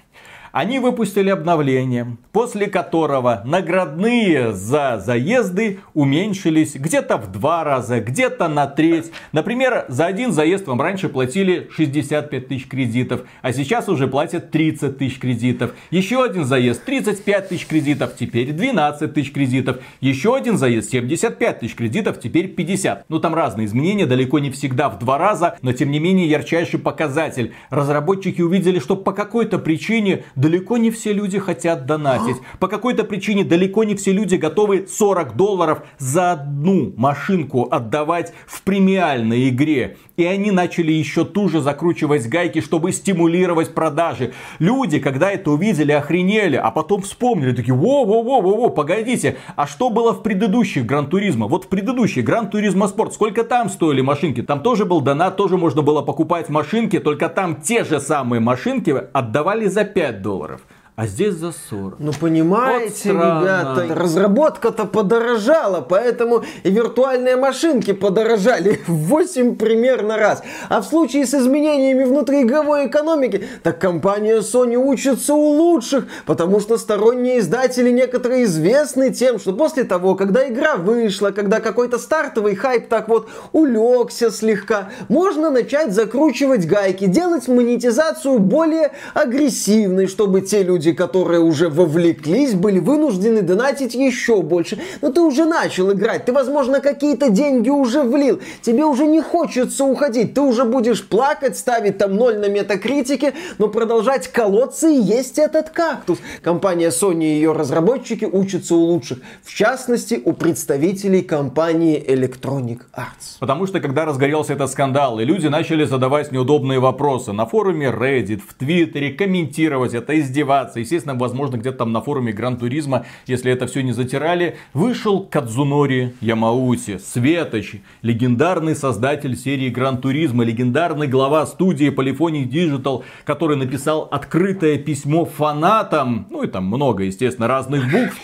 Они 0.53 0.79
выпустили 0.79 1.31
обновление, 1.31 2.19
после 2.31 2.67
которого 2.67 3.41
наградные 3.47 4.53
за 4.53 5.03
заезды 5.03 5.81
уменьшились 5.95 6.75
где-то 6.75 7.17
в 7.17 7.33
два 7.33 7.65
раза, 7.65 8.01
где-то 8.01 8.49
на 8.49 8.67
треть. 8.67 9.11
Например, 9.33 9.87
за 9.89 10.05
один 10.05 10.31
заезд 10.31 10.67
вам 10.67 10.83
раньше 10.83 11.09
платили 11.09 11.71
65 11.75 12.49
тысяч 12.49 12.69
кредитов, 12.69 13.23
а 13.41 13.55
сейчас 13.55 13.89
уже 13.89 14.09
платят 14.09 14.51
30 14.51 14.99
тысяч 14.99 15.19
кредитов. 15.19 15.73
Еще 15.91 16.23
один 16.23 16.45
заезд 16.45 16.85
35 16.85 17.49
тысяч 17.49 17.67
кредитов, 17.67 18.15
теперь 18.19 18.53
12 18.53 19.15
тысяч 19.15 19.33
кредитов. 19.33 19.79
Еще 20.03 20.37
один 20.37 20.59
заезд 20.59 20.91
75 20.91 21.61
тысяч 21.61 21.75
кредитов, 21.75 22.21
теперь 22.21 22.49
50. 22.49 23.07
Ну 23.09 23.21
там 23.21 23.35
разные 23.35 23.67
изменения, 23.67 24.05
далеко 24.05 24.39
не 24.39 24.51
всегда 24.51 24.91
в 24.91 24.99
два 24.99 25.17
раза, 25.17 25.57
но 25.63 25.73
тем 25.73 25.91
не 25.91 25.99
менее 25.99 26.29
ярчайший 26.29 26.79
показатель. 26.79 27.55
Разработчики 27.71 28.43
увидели, 28.43 28.81
что 28.81 28.97
по 28.97 29.13
какой-то 29.13 29.59
причине 29.59 30.25
далеко 30.43 30.77
не 30.77 30.91
все 30.91 31.13
люди 31.13 31.39
хотят 31.39 31.87
донатить. 31.87 32.37
По 32.59 32.69
какой-то 32.69 33.05
причине 33.05 33.45
далеко 33.45 33.85
не 33.85 33.95
все 33.95 34.13
люди 34.13 34.35
готовы 34.35 34.87
40 34.89 35.37
долларов 35.37 35.83
за 35.99 36.33
одну 36.33 36.93
машинку 36.97 37.69
отдавать 37.71 38.35
в 38.47 38.63
премиальной 38.63 39.49
игре. 39.49 39.97
И 40.17 40.25
они 40.25 40.51
начали 40.51 40.93
еще 40.93 41.25
туже 41.25 41.61
закручивать 41.61 42.29
гайки, 42.29 42.61
чтобы 42.61 42.93
стимулировать 42.93 43.75
продажи. 43.75 44.33
Люди, 44.59 44.99
когда 44.99 45.31
это 45.31 45.51
увидели, 45.51 45.93
охренели, 45.93 46.57
а 46.57 46.71
потом 46.71 47.03
вспомнили, 47.03 47.53
такие, 47.55 47.75
во-во-во-во-во, 47.75 48.69
погодите, 48.69 49.37
а 49.57 49.67
что 49.67 49.89
было 49.89 50.13
в 50.13 50.23
предыдущих 50.23 50.85
Гран 50.85 51.09
Туризма? 51.09 51.47
Вот 51.47 51.65
в 51.65 51.69
предыдущих 51.69 52.25
Гран 52.25 52.51
Туризма 52.51 52.89
Спорт, 52.89 53.15
сколько 53.15 53.43
там 53.43 53.71
стоили 53.71 54.03
машинки? 54.03 54.43
Там 54.43 54.63
тоже 54.63 54.85
был 54.85 55.01
донат, 55.01 55.37
тоже 55.37 55.57
можно 55.57 55.83
было 55.83 56.03
покупать 56.03 56.49
машинки, 56.49 56.99
только 56.99 57.29
там 57.29 57.61
те 57.63 57.85
же 57.85 57.99
самые 57.99 58.41
машинки 58.41 58.95
отдавали 59.13 59.67
за 59.67 59.85
5 59.85 60.23
долларов 60.23 60.61
а 60.95 61.07
здесь 61.07 61.35
за 61.35 61.53
40. 61.71 62.01
Ну, 62.01 62.13
понимаете, 62.13 63.15
вот 63.15 63.23
ребята, 63.23 63.87
разработка-то 63.89 64.85
подорожала, 64.85 65.81
поэтому 65.81 66.45
и 66.65 66.71
виртуальные 66.71 67.37
машинки 67.37 67.95
подорожали 67.95 68.83
в 68.87 69.09
8 69.09 69.57
примерно 69.57 70.19
раз. 70.19 70.43
А 70.69 70.83
в 70.83 70.85
случае 70.85 71.25
с 71.25 71.33
изменениями 71.33 72.05
внутриигровой 72.05 72.89
экономики, 72.89 73.43
так 73.63 73.79
компания 73.79 74.41
Sony 74.41 74.77
учится 74.77 75.33
у 75.33 75.41
лучших, 75.41 76.09
потому 76.27 76.61
что 76.61 76.77
сторонние 76.77 77.39
издатели 77.39 77.89
некоторые 77.89 78.45
известны 78.45 79.15
тем, 79.15 79.39
что 79.39 79.55
после 79.55 79.85
того, 79.85 80.15
когда 80.15 80.47
игра 80.47 80.77
вышла, 80.77 81.31
когда 81.31 81.61
какой-то 81.61 81.99
стартовый 81.99 82.55
хайп 82.55 82.89
так 82.89 83.09
вот 83.09 83.31
улегся 83.53 84.31
слегка, 84.31 84.91
можно 85.09 85.49
начать 85.49 85.95
закручивать 85.95 86.67
гайки, 86.67 87.07
делать 87.07 87.49
монетизацию 87.49 88.39
более 88.39 88.93
агрессивной, 89.15 90.07
чтобы 90.07 90.43
те 90.43 90.63
люди, 90.63 90.82
люди, 90.83 90.93
которые 90.93 91.41
уже 91.41 91.69
вовлеклись, 91.69 92.55
были 92.55 92.81
вынуждены 92.81 93.43
донатить 93.43 93.95
еще 93.95 94.43
больше. 94.43 94.79
Но 95.01 95.13
ты 95.13 95.21
уже 95.21 95.45
начал 95.45 95.93
играть, 95.93 96.25
ты, 96.25 96.33
возможно, 96.33 96.81
какие-то 96.81 97.31
деньги 97.31 97.71
уже 97.71 98.03
влил, 98.03 98.41
тебе 98.63 98.85
уже 98.85 99.07
не 99.07 99.21
хочется 99.21 99.85
уходить, 99.85 100.35
ты 100.35 100.41
уже 100.41 100.65
будешь 100.65 101.05
плакать, 101.05 101.57
ставить 101.57 101.99
там 101.99 102.17
ноль 102.17 102.39
на 102.39 102.49
метакритике, 102.49 103.35
но 103.59 103.69
продолжать 103.69 104.27
колоться 104.29 104.89
и 104.89 105.01
есть 105.01 105.39
этот 105.39 105.71
кактус. 105.71 106.19
Компания 106.43 106.89
Sony 106.89 107.25
и 107.25 107.35
ее 107.35 107.53
разработчики 107.53 108.25
учатся 108.25 108.75
у 108.75 108.81
лучших, 108.81 109.19
в 109.45 109.55
частности, 109.55 110.21
у 110.25 110.33
представителей 110.33 111.23
компании 111.23 112.05
Electronic 112.05 112.81
Arts. 112.93 113.39
Потому 113.39 113.67
что, 113.67 113.81
когда 113.81 114.05
разгорелся 114.05 114.55
этот 114.55 114.71
скандал, 114.71 115.21
и 115.21 115.25
люди 115.25 115.47
начали 115.47 115.85
задавать 115.85 116.33
неудобные 116.33 116.81
вопросы 116.81 117.33
на 117.33 117.47
форуме 117.47 117.87
Reddit, 117.87 118.41
в 118.49 118.55
Твиттере, 118.55 119.13
комментировать 119.13 119.95
это, 119.95 120.19
издеваться, 120.19 120.72
публикации. 120.73 120.81
Естественно, 120.81 121.15
возможно, 121.15 121.57
где-то 121.57 121.79
там 121.79 121.93
на 121.93 122.01
форуме 122.01 122.33
Гран 122.33 122.57
Туризма, 122.57 123.05
если 123.27 123.53
это 123.53 123.67
все 123.67 123.83
не 123.83 123.93
затирали, 123.93 124.57
вышел 124.73 125.21
Кадзунори 125.21 126.15
Ямаути, 126.21 126.99
Светоч, 126.99 127.77
легендарный 128.03 128.75
создатель 128.75 129.37
серии 129.37 129.69
Гран 129.69 129.99
Туризма, 129.99 130.45
легендарный 130.45 131.07
глава 131.07 131.47
студии 131.47 131.91
Polyphony 131.91 132.49
Digital, 132.49 133.03
который 133.25 133.57
написал 133.57 134.09
открытое 134.11 134.79
письмо 134.79 135.25
фанатам, 135.25 136.27
ну 136.31 136.43
и 136.43 136.49
там 136.49 136.65
много, 136.67 137.05
естественно, 137.05 137.49
разных 137.49 137.91
букв. 137.91 138.19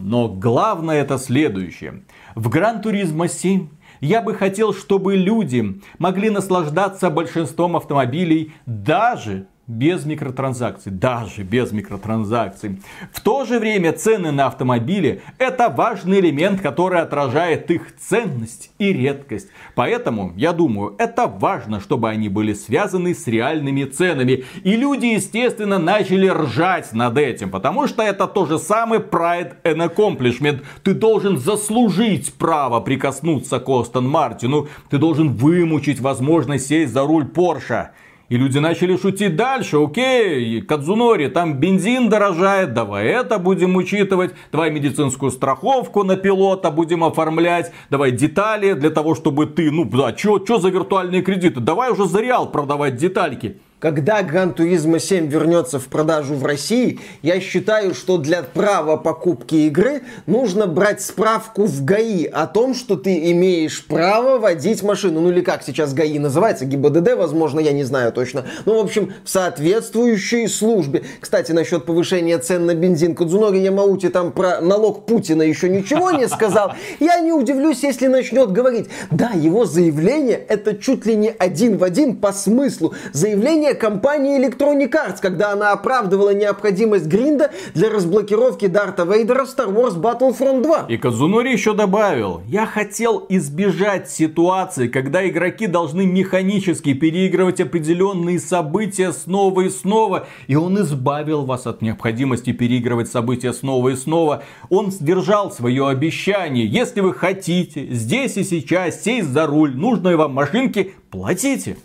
Но 0.00 0.28
главное 0.28 1.02
это 1.02 1.18
следующее. 1.18 2.02
В 2.36 2.48
Гран 2.48 2.80
Туризма 2.80 3.28
7 3.28 3.68
я 4.00 4.22
бы 4.22 4.34
хотел, 4.34 4.72
чтобы 4.72 5.16
люди 5.16 5.80
могли 5.98 6.30
наслаждаться 6.30 7.10
большинством 7.10 7.76
автомобилей 7.76 8.52
даже 8.66 9.46
без 9.70 10.04
микротранзакций, 10.04 10.90
даже 10.90 11.42
без 11.42 11.70
микротранзакций. 11.70 12.82
В 13.12 13.20
то 13.20 13.44
же 13.44 13.60
время 13.60 13.92
цены 13.92 14.32
на 14.32 14.46
автомобили 14.46 15.22
это 15.38 15.68
важный 15.68 16.18
элемент, 16.18 16.60
который 16.60 17.00
отражает 17.00 17.70
их 17.70 17.94
ценность 17.96 18.72
и 18.78 18.92
редкость. 18.92 19.48
Поэтому, 19.76 20.32
я 20.36 20.52
думаю, 20.52 20.96
это 20.98 21.28
важно, 21.28 21.80
чтобы 21.80 22.08
они 22.08 22.28
были 22.28 22.52
связаны 22.52 23.14
с 23.14 23.26
реальными 23.28 23.84
ценами. 23.84 24.44
И 24.64 24.76
люди, 24.76 25.06
естественно, 25.06 25.78
начали 25.78 26.26
ржать 26.26 26.92
над 26.92 27.16
этим, 27.16 27.50
потому 27.50 27.86
что 27.86 28.02
это 28.02 28.26
то 28.26 28.46
же 28.46 28.58
самое 28.58 29.00
pride 29.00 29.54
and 29.62 29.94
accomplishment. 29.94 30.64
Ты 30.82 30.94
должен 30.94 31.38
заслужить 31.38 32.34
право 32.34 32.80
прикоснуться 32.80 33.60
к 33.60 33.68
Остон 33.68 34.08
Мартину, 34.08 34.68
ты 34.88 34.98
должен 34.98 35.32
вымучить 35.32 36.00
возможность 36.00 36.66
сесть 36.66 36.92
за 36.92 37.02
руль 37.02 37.26
Порша. 37.26 37.92
И 38.30 38.36
люди 38.36 38.58
начали 38.58 38.96
шутить 38.96 39.34
дальше. 39.34 39.76
Окей, 39.76 40.62
Кадзунори, 40.62 41.26
там 41.26 41.58
бензин 41.58 42.08
дорожает, 42.08 42.72
давай 42.72 43.08
это 43.08 43.38
будем 43.40 43.74
учитывать. 43.74 44.34
Давай 44.52 44.70
медицинскую 44.70 45.32
страховку 45.32 46.04
на 46.04 46.16
пилота 46.16 46.70
будем 46.70 47.02
оформлять. 47.02 47.72
Давай 47.90 48.12
детали 48.12 48.74
для 48.74 48.90
того, 48.90 49.16
чтобы 49.16 49.46
ты, 49.46 49.72
ну 49.72 49.84
да, 49.84 50.16
что 50.16 50.58
за 50.60 50.68
виртуальные 50.68 51.22
кредиты? 51.22 51.58
Давай 51.58 51.90
уже 51.90 52.06
за 52.06 52.20
реал 52.20 52.48
продавать 52.52 52.94
детальки. 52.94 53.58
Когда 53.80 54.22
Туризма 54.22 54.98
7 54.98 55.26
вернется 55.26 55.78
в 55.78 55.86
продажу 55.86 56.34
в 56.34 56.44
России, 56.44 57.00
я 57.22 57.40
считаю, 57.40 57.94
что 57.94 58.18
для 58.18 58.42
права 58.42 58.98
покупки 58.98 59.54
игры 59.54 60.02
нужно 60.26 60.66
брать 60.66 61.00
справку 61.00 61.64
в 61.64 61.82
ГАИ 61.82 62.26
о 62.26 62.46
том, 62.46 62.74
что 62.74 62.96
ты 62.96 63.30
имеешь 63.32 63.86
право 63.86 64.38
водить 64.38 64.82
машину. 64.82 65.22
Ну 65.22 65.30
или 65.30 65.40
как 65.40 65.62
сейчас 65.62 65.94
ГАИ 65.94 66.18
называется, 66.18 66.66
ГИБДД, 66.66 67.14
возможно, 67.16 67.58
я 67.58 67.72
не 67.72 67.84
знаю 67.84 68.12
точно. 68.12 68.44
Ну, 68.66 68.76
в 68.76 68.84
общем, 68.84 69.14
в 69.24 69.30
соответствующей 69.30 70.46
службе. 70.48 71.04
Кстати, 71.18 71.52
насчет 71.52 71.86
повышения 71.86 72.36
цен 72.36 72.66
на 72.66 72.74
бензин. 72.74 73.14
Кадзунори 73.14 73.60
Ямаути 73.60 74.10
там 74.10 74.32
про 74.32 74.60
налог 74.60 75.06
Путина 75.06 75.40
еще 75.40 75.70
ничего 75.70 76.10
не 76.10 76.28
сказал. 76.28 76.74
Я 76.98 77.20
не 77.20 77.32
удивлюсь, 77.32 77.82
если 77.82 78.08
начнет 78.08 78.52
говорить. 78.52 78.90
Да, 79.10 79.30
его 79.30 79.64
заявление 79.64 80.36
это 80.36 80.76
чуть 80.76 81.06
ли 81.06 81.14
не 81.16 81.30
один 81.30 81.78
в 81.78 81.84
один 81.84 82.16
по 82.16 82.34
смыслу. 82.34 82.92
Заявление 83.14 83.69
решение 83.70 83.74
компании 83.74 84.38
Electronic 84.38 84.90
Arts, 84.90 85.18
когда 85.20 85.52
она 85.52 85.72
оправдывала 85.72 86.34
необходимость 86.34 87.06
гринда 87.06 87.50
для 87.74 87.90
разблокировки 87.90 88.66
Дарта 88.66 89.04
Вейдера 89.04 89.44
в 89.44 89.48
Star 89.48 89.72
Wars 89.72 90.00
Battlefront 90.00 90.62
2. 90.62 90.86
И 90.88 90.96
Казунори 90.96 91.52
еще 91.52 91.74
добавил, 91.74 92.42
я 92.46 92.66
хотел 92.66 93.26
избежать 93.28 94.10
ситуации, 94.10 94.88
когда 94.88 95.26
игроки 95.28 95.66
должны 95.66 96.06
механически 96.06 96.94
переигрывать 96.94 97.60
определенные 97.60 98.38
события 98.38 99.12
снова 99.12 99.62
и 99.62 99.70
снова, 99.70 100.26
и 100.48 100.56
он 100.56 100.80
избавил 100.80 101.44
вас 101.44 101.66
от 101.66 101.82
необходимости 101.82 102.52
переигрывать 102.52 103.08
события 103.08 103.52
снова 103.52 103.90
и 103.90 103.96
снова. 103.96 104.42
Он 104.68 104.90
сдержал 104.90 105.50
свое 105.50 105.88
обещание. 105.88 106.66
Если 106.66 107.00
вы 107.00 107.14
хотите 107.14 107.86
здесь 107.90 108.36
и 108.36 108.44
сейчас 108.44 109.02
сесть 109.02 109.28
за 109.28 109.46
руль 109.46 109.76
нужной 109.76 110.16
вам 110.16 110.34
машинки, 110.34 110.94
платите. 111.10 111.76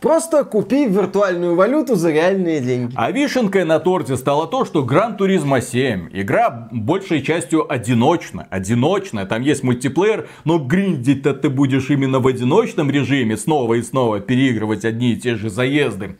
Просто 0.00 0.44
купи 0.44 0.86
виртуальную 0.86 1.54
валюту 1.54 1.94
за 1.94 2.10
реальные 2.10 2.60
деньги. 2.60 2.94
А 2.96 3.10
вишенкой 3.10 3.64
на 3.64 3.78
торте 3.80 4.16
стало 4.16 4.46
то, 4.46 4.64
что 4.64 4.82
Гран 4.82 5.16
Туризма 5.16 5.60
7. 5.60 6.08
Игра 6.12 6.68
большей 6.72 7.20
частью 7.20 7.70
одиночная. 7.70 8.46
Одиночная. 8.48 9.26
Там 9.26 9.42
есть 9.42 9.62
мультиплеер, 9.62 10.26
но 10.44 10.58
гриндить-то 10.58 11.34
ты 11.34 11.50
будешь 11.50 11.90
именно 11.90 12.18
в 12.18 12.26
одиночном 12.26 12.90
режиме. 12.90 13.36
Снова 13.36 13.74
и 13.74 13.82
снова 13.82 14.20
переигрывать 14.20 14.86
одни 14.86 15.12
и 15.12 15.16
те 15.16 15.36
же 15.36 15.50
заезды 15.50 16.16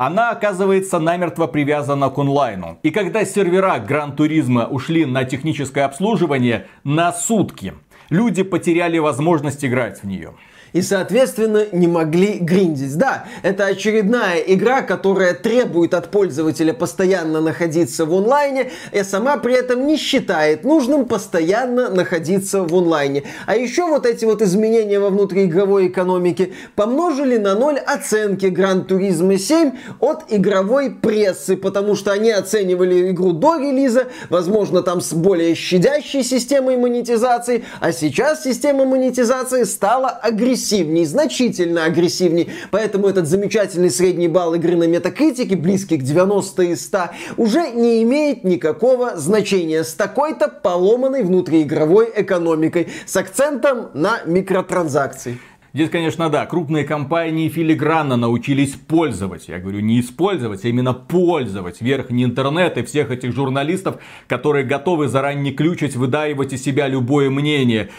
она 0.00 0.30
оказывается 0.30 1.00
намертво 1.00 1.48
привязана 1.48 2.08
к 2.08 2.18
онлайну. 2.18 2.78
И 2.84 2.92
когда 2.92 3.24
сервера 3.24 3.80
Гран 3.80 4.14
Туризма 4.14 4.66
ушли 4.66 5.04
на 5.04 5.24
техническое 5.24 5.82
обслуживание 5.82 6.68
на 6.84 7.12
сутки, 7.12 7.74
люди 8.08 8.44
потеряли 8.44 8.98
возможность 8.98 9.64
играть 9.64 10.00
в 10.00 10.06
нее 10.06 10.34
и, 10.72 10.82
соответственно, 10.82 11.66
не 11.72 11.86
могли 11.86 12.38
гриндить. 12.38 12.96
Да, 12.96 13.24
это 13.42 13.66
очередная 13.66 14.38
игра, 14.38 14.82
которая 14.82 15.34
требует 15.34 15.94
от 15.94 16.10
пользователя 16.10 16.72
постоянно 16.72 17.40
находиться 17.40 18.04
в 18.04 18.14
онлайне, 18.14 18.70
и 18.92 19.02
сама 19.02 19.36
при 19.36 19.54
этом 19.54 19.86
не 19.86 19.96
считает 19.96 20.64
нужным 20.64 21.06
постоянно 21.06 21.88
находиться 21.88 22.62
в 22.62 22.74
онлайне. 22.74 23.24
А 23.46 23.56
еще 23.56 23.86
вот 23.86 24.06
эти 24.06 24.24
вот 24.24 24.42
изменения 24.42 24.98
во 24.98 25.10
внутриигровой 25.10 25.88
экономике 25.88 26.52
помножили 26.74 27.36
на 27.36 27.54
ноль 27.54 27.78
оценки 27.78 28.46
Гран 28.46 28.84
Туризма 28.84 29.38
7 29.38 29.72
от 30.00 30.24
игровой 30.28 30.90
прессы, 30.90 31.56
потому 31.56 31.94
что 31.94 32.12
они 32.12 32.30
оценивали 32.30 33.10
игру 33.10 33.32
до 33.32 33.56
релиза, 33.56 34.08
возможно, 34.30 34.82
там 34.82 35.00
с 35.00 35.12
более 35.12 35.54
щадящей 35.54 36.22
системой 36.22 36.76
монетизации, 36.76 37.64
а 37.80 37.92
сейчас 37.92 38.44
система 38.44 38.84
монетизации 38.84 39.64
стала 39.64 40.08
агрессивной 40.08 40.57
агрессивней, 40.58 41.04
значительно 41.04 41.84
агрессивней. 41.84 42.50
Поэтому 42.70 43.06
этот 43.06 43.26
замечательный 43.26 43.90
средний 43.90 44.28
балл 44.28 44.54
игры 44.54 44.76
на 44.76 44.88
метакритике, 44.88 45.56
близкий 45.56 45.98
к 45.98 46.02
90 46.02 46.62
из 46.64 46.84
100, 46.86 46.98
уже 47.36 47.70
не 47.70 48.02
имеет 48.02 48.44
никакого 48.44 49.16
значения 49.16 49.84
с 49.84 49.94
такой-то 49.94 50.48
поломанной 50.48 51.22
внутриигровой 51.22 52.08
экономикой, 52.16 52.88
с 53.06 53.16
акцентом 53.16 53.90
на 53.94 54.22
микротранзакции. 54.26 55.38
Здесь, 55.74 55.90
конечно, 55.90 56.28
да, 56.28 56.46
крупные 56.46 56.84
компании 56.84 57.48
филигранно 57.48 58.16
научились 58.16 58.72
пользовать, 58.72 59.48
я 59.48 59.58
говорю, 59.58 59.80
не 59.80 60.00
использовать, 60.00 60.64
а 60.64 60.68
именно 60.68 60.92
пользовать 60.92 61.80
верхний 61.80 62.24
интернет 62.24 62.78
и 62.78 62.82
всех 62.82 63.10
этих 63.10 63.32
журналистов, 63.32 64.00
которые 64.26 64.64
готовы 64.64 65.08
заранее 65.08 65.52
ключить, 65.52 65.94
выдаивать 65.94 66.52
из 66.52 66.64
себя 66.64 66.88
любое 66.88 67.30
мнение. 67.30 67.90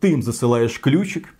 Ты 0.00 0.12
им 0.12 0.22
засылаешь 0.22 0.80
ключик, 0.80 1.34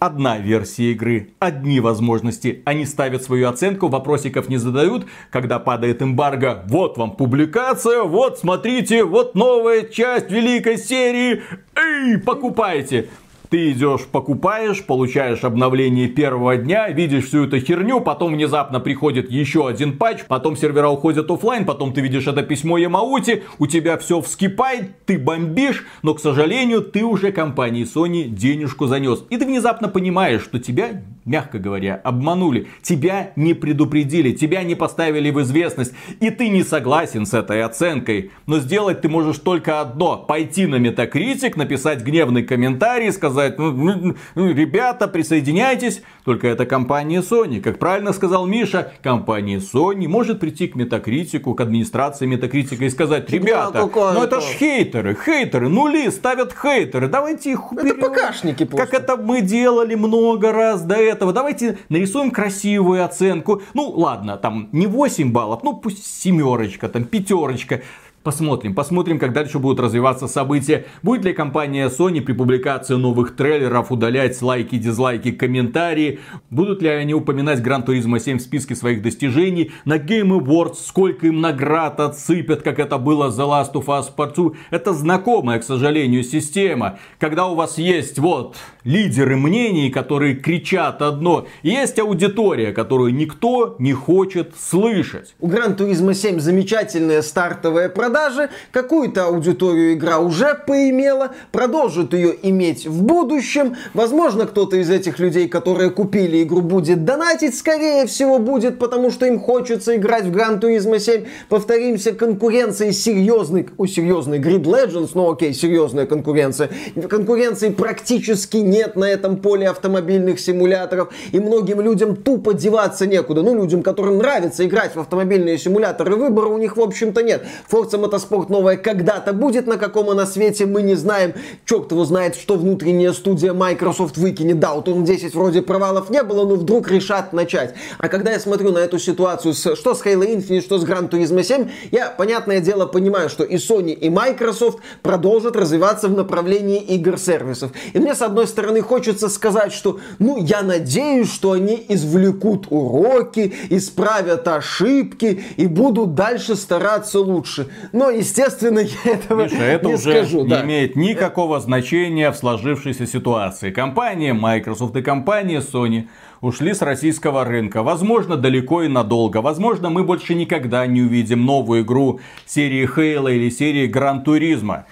одна 0.00 0.38
версия 0.38 0.92
игры, 0.92 1.30
одни 1.38 1.80
возможности. 1.80 2.62
Они 2.64 2.84
ставят 2.84 3.22
свою 3.22 3.48
оценку, 3.48 3.88
вопросиков 3.88 4.48
не 4.48 4.56
задают. 4.56 5.06
Когда 5.30 5.58
падает 5.58 6.02
эмбарго, 6.02 6.64
вот 6.66 6.98
вам 6.98 7.12
публикация, 7.12 8.02
вот 8.02 8.38
смотрите, 8.38 9.04
вот 9.04 9.34
новая 9.34 9.82
часть 9.82 10.30
великой 10.30 10.78
серии. 10.78 11.42
Эй, 11.74 12.18
покупайте. 12.18 13.08
Ты 13.50 13.72
идешь, 13.72 14.02
покупаешь, 14.02 14.84
получаешь 14.84 15.42
обновление 15.42 16.06
первого 16.06 16.58
дня, 16.58 16.90
видишь 16.90 17.28
всю 17.28 17.46
эту 17.46 17.58
херню, 17.60 18.00
потом 18.00 18.34
внезапно 18.34 18.78
приходит 18.78 19.30
еще 19.30 19.66
один 19.66 19.96
патч, 19.96 20.24
потом 20.28 20.54
сервера 20.54 20.88
уходят 20.88 21.30
офлайн, 21.30 21.64
потом 21.64 21.94
ты 21.94 22.02
видишь 22.02 22.26
это 22.26 22.42
письмо 22.42 22.76
Ямаути, 22.76 23.44
у 23.58 23.66
тебя 23.66 23.96
все 23.96 24.20
вскипает, 24.20 25.02
ты 25.06 25.18
бомбишь, 25.18 25.86
но, 26.02 26.12
к 26.12 26.20
сожалению, 26.20 26.82
ты 26.82 27.04
уже 27.04 27.32
компании 27.32 27.86
Sony 27.86 28.24
денежку 28.24 28.86
занес. 28.86 29.24
И 29.30 29.38
ты 29.38 29.46
внезапно 29.46 29.88
понимаешь, 29.88 30.42
что 30.42 30.58
тебя, 30.58 31.02
мягко 31.24 31.58
говоря, 31.58 31.98
обманули, 32.04 32.66
тебя 32.82 33.32
не 33.34 33.54
предупредили, 33.54 34.32
тебя 34.32 34.62
не 34.62 34.74
поставили 34.74 35.30
в 35.30 35.40
известность, 35.40 35.94
и 36.20 36.28
ты 36.28 36.50
не 36.50 36.62
согласен 36.62 37.24
с 37.24 37.32
этой 37.32 37.62
оценкой. 37.62 38.30
Но 38.46 38.58
сделать 38.58 39.00
ты 39.00 39.08
можешь 39.08 39.38
только 39.38 39.80
одно, 39.80 40.18
пойти 40.18 40.66
на 40.66 40.74
Metacritic, 40.76 41.54
написать 41.56 42.02
гневный 42.02 42.42
комментарий, 42.42 43.10
сказать, 43.10 43.37
сказать, 43.38 43.58
ну, 43.58 43.72
ну, 43.72 44.16
ну, 44.34 44.52
ребята, 44.52 45.06
присоединяйтесь, 45.06 46.02
только 46.24 46.48
это 46.48 46.66
компания 46.66 47.20
Sony. 47.20 47.60
Как 47.60 47.78
правильно 47.78 48.12
сказал 48.12 48.46
Миша, 48.46 48.92
компания 49.02 49.58
Sony 49.58 50.08
может 50.08 50.40
прийти 50.40 50.66
к 50.66 50.74
метакритику, 50.74 51.54
к 51.54 51.60
администрации 51.60 52.26
метакритика 52.26 52.84
и 52.84 52.90
сказать, 52.90 53.30
ребята, 53.30 53.88
ну 53.94 54.22
это 54.22 54.40
ж 54.40 54.44
хейтеры, 54.44 55.14
хейтеры, 55.14 55.68
нули 55.68 56.10
ставят 56.10 56.52
хейтеры, 56.52 57.08
давайте 57.08 57.52
их 57.52 57.72
уберем. 57.72 57.98
Это 57.98 58.10
ПКшники 58.10 58.64
просто. 58.64 58.86
Как 58.86 59.02
это 59.02 59.16
мы 59.16 59.40
делали 59.40 59.94
много 59.94 60.52
раз 60.52 60.82
до 60.82 60.96
этого. 60.96 61.32
Давайте 61.32 61.78
нарисуем 61.88 62.30
красивую 62.30 63.04
оценку. 63.04 63.62
Ну 63.74 63.90
ладно, 63.90 64.36
там 64.36 64.68
не 64.72 64.86
8 64.86 65.32
баллов, 65.32 65.62
ну 65.62 65.74
пусть 65.74 66.04
семерочка, 66.04 66.88
там 66.88 67.04
пятерочка. 67.04 67.82
Посмотрим, 68.24 68.74
посмотрим, 68.74 69.18
как 69.20 69.32
дальше 69.32 69.60
будут 69.60 69.78
развиваться 69.78 70.26
события. 70.26 70.86
Будет 71.02 71.24
ли 71.24 71.32
компания 71.32 71.88
Sony 71.88 72.20
при 72.20 72.32
публикации 72.32 72.94
новых 72.94 73.36
трейлеров 73.36 73.92
удалять 73.92 74.42
лайки, 74.42 74.76
дизлайки, 74.76 75.30
комментарии? 75.30 76.18
Будут 76.50 76.82
ли 76.82 76.88
они 76.88 77.14
упоминать 77.14 77.60
Gran 77.60 77.86
Turismo 77.86 78.18
7 78.18 78.38
в 78.38 78.42
списке 78.42 78.74
своих 78.74 79.02
достижений? 79.02 79.70
На 79.84 79.98
Game 79.98 80.36
Awards 80.36 80.78
сколько 80.84 81.28
им 81.28 81.40
наград 81.40 82.00
отсыпят, 82.00 82.62
как 82.62 82.80
это 82.80 82.98
было 82.98 83.30
за 83.30 83.42
Last 83.42 83.74
of 83.74 83.86
Us 83.86 84.06
Part 84.14 84.34
2? 84.34 84.50
Это 84.70 84.92
знакомая, 84.94 85.60
к 85.60 85.64
сожалению, 85.64 86.24
система. 86.24 86.98
Когда 87.20 87.46
у 87.46 87.54
вас 87.54 87.78
есть 87.78 88.18
вот 88.18 88.56
лидеры 88.82 89.36
мнений, 89.36 89.90
которые 89.90 90.34
кричат 90.34 91.02
одно, 91.02 91.46
есть 91.62 91.98
аудитория, 92.00 92.72
которую 92.72 93.14
никто 93.14 93.76
не 93.78 93.92
хочет 93.92 94.54
слышать. 94.58 95.36
У 95.38 95.48
Gran 95.48 95.76
Turismo 95.76 96.14
7 96.14 96.40
замечательная 96.40 97.22
стартовая 97.22 97.88
продажа 97.88 98.07
продажи, 98.08 98.48
какую-то 98.72 99.26
аудиторию 99.26 99.92
игра 99.92 100.18
уже 100.18 100.58
поимела, 100.66 101.32
продолжит 101.52 102.14
ее 102.14 102.34
иметь 102.42 102.86
в 102.86 103.02
будущем. 103.02 103.76
Возможно, 103.92 104.46
кто-то 104.46 104.76
из 104.76 104.88
этих 104.88 105.18
людей, 105.18 105.46
которые 105.48 105.90
купили 105.90 106.42
игру, 106.42 106.62
будет 106.62 107.04
донатить, 107.04 107.56
скорее 107.56 108.06
всего, 108.06 108.38
будет, 108.38 108.78
потому 108.78 109.10
что 109.10 109.26
им 109.26 109.38
хочется 109.38 109.96
играть 109.96 110.24
в 110.24 110.34
Gran 110.34 110.58
Turismo 110.58 110.98
7. 110.98 111.24
Повторимся, 111.50 112.12
конкуренции 112.12 112.92
серьезной, 112.92 113.68
у 113.76 113.86
серьезной 113.86 114.38
Grid 114.38 114.62
Legends, 114.62 115.10
ну 115.14 115.30
окей, 115.30 115.52
серьезная 115.52 116.06
конкуренция. 116.06 116.70
Конкуренции 117.08 117.70
практически 117.70 118.56
нет 118.56 118.96
на 118.96 119.04
этом 119.04 119.36
поле 119.36 119.68
автомобильных 119.68 120.40
симуляторов, 120.40 121.12
и 121.32 121.40
многим 121.40 121.82
людям 121.82 122.16
тупо 122.16 122.54
деваться 122.54 123.06
некуда. 123.06 123.42
Ну, 123.42 123.54
людям, 123.54 123.82
которым 123.82 124.18
нравится 124.18 124.64
играть 124.64 124.94
в 124.96 125.00
автомобильные 125.00 125.58
симуляторы, 125.58 126.16
выбора 126.16 126.48
у 126.48 126.58
них, 126.58 126.76
в 126.76 126.80
общем-то, 126.80 127.22
нет. 127.22 127.44
Forza 127.70 127.97
Мотоспорт 127.98 128.48
новая 128.48 128.76
когда-то 128.76 129.32
будет, 129.32 129.66
на 129.66 129.76
каком 129.76 130.10
она 130.10 130.26
свете, 130.26 130.66
мы 130.66 130.82
не 130.82 130.94
знаем. 130.94 131.34
Черт 131.64 131.90
его 131.90 132.04
знает, 132.04 132.36
что 132.36 132.56
внутренняя 132.56 133.12
студия 133.12 133.52
Microsoft 133.52 134.16
выкинет. 134.16 134.60
Да, 134.60 134.74
у 134.74 134.82
Turn 134.82 135.02
10 135.02 135.34
вроде 135.34 135.62
провалов 135.62 136.10
не 136.10 136.22
было, 136.22 136.46
но 136.46 136.56
вдруг 136.56 136.90
решат 136.90 137.32
начать. 137.32 137.74
А 137.98 138.08
когда 138.08 138.32
я 138.32 138.40
смотрю 138.40 138.72
на 138.72 138.78
эту 138.78 138.98
ситуацию, 138.98 139.54
с, 139.54 139.76
что 139.76 139.94
с 139.94 140.02
Halo 140.04 140.26
Infinite, 140.26 140.62
что 140.62 140.78
с 140.78 140.84
Gran 140.84 141.08
Turismo 141.08 141.42
7, 141.42 141.68
я, 141.90 142.10
понятное 142.10 142.60
дело, 142.60 142.86
понимаю, 142.86 143.28
что 143.28 143.44
и 143.44 143.56
Sony, 143.56 143.92
и 143.92 144.08
Microsoft 144.10 144.78
продолжат 145.02 145.56
развиваться 145.56 146.08
в 146.08 146.12
направлении 146.12 146.80
игр-сервисов. 146.80 147.72
И 147.92 147.98
мне, 147.98 148.14
с 148.14 148.22
одной 148.22 148.46
стороны, 148.46 148.80
хочется 148.80 149.28
сказать, 149.28 149.72
что, 149.72 149.98
ну, 150.18 150.38
я 150.38 150.62
надеюсь, 150.62 151.32
что 151.32 151.52
они 151.52 151.84
извлекут 151.88 152.66
уроки, 152.70 153.54
исправят 153.70 154.46
ошибки 154.48 155.42
и 155.56 155.66
будут 155.66 156.14
дальше 156.14 156.56
стараться 156.56 157.20
лучше. 157.20 157.68
Но, 157.92 158.10
естественно, 158.10 158.80
я 158.80 159.12
этого 159.12 159.44
Миша, 159.44 159.56
это 159.56 159.88
не 159.88 159.94
уже 159.94 160.10
скажу. 160.10 160.42
не 160.42 160.48
да. 160.48 160.64
имеет 160.64 160.96
никакого 160.96 161.60
значения 161.60 162.30
в 162.30 162.36
сложившейся 162.36 163.06
ситуации. 163.06 163.70
Компания 163.70 164.34
Microsoft 164.34 164.96
и 164.96 165.02
компания 165.02 165.60
Sony 165.60 166.08
ушли 166.40 166.74
с 166.74 166.82
российского 166.82 167.44
рынка. 167.44 167.82
Возможно, 167.82 168.36
далеко 168.36 168.82
и 168.82 168.88
надолго. 168.88 169.38
Возможно, 169.38 169.90
мы 169.90 170.04
больше 170.04 170.34
никогда 170.34 170.86
не 170.86 171.02
увидим 171.02 171.44
новую 171.44 171.82
игру 171.82 172.20
серии 172.46 172.88
Halo 172.88 173.34
или 173.34 173.50
серии 173.50 173.90
Gran 173.90 174.24
Turismo. 174.24 174.84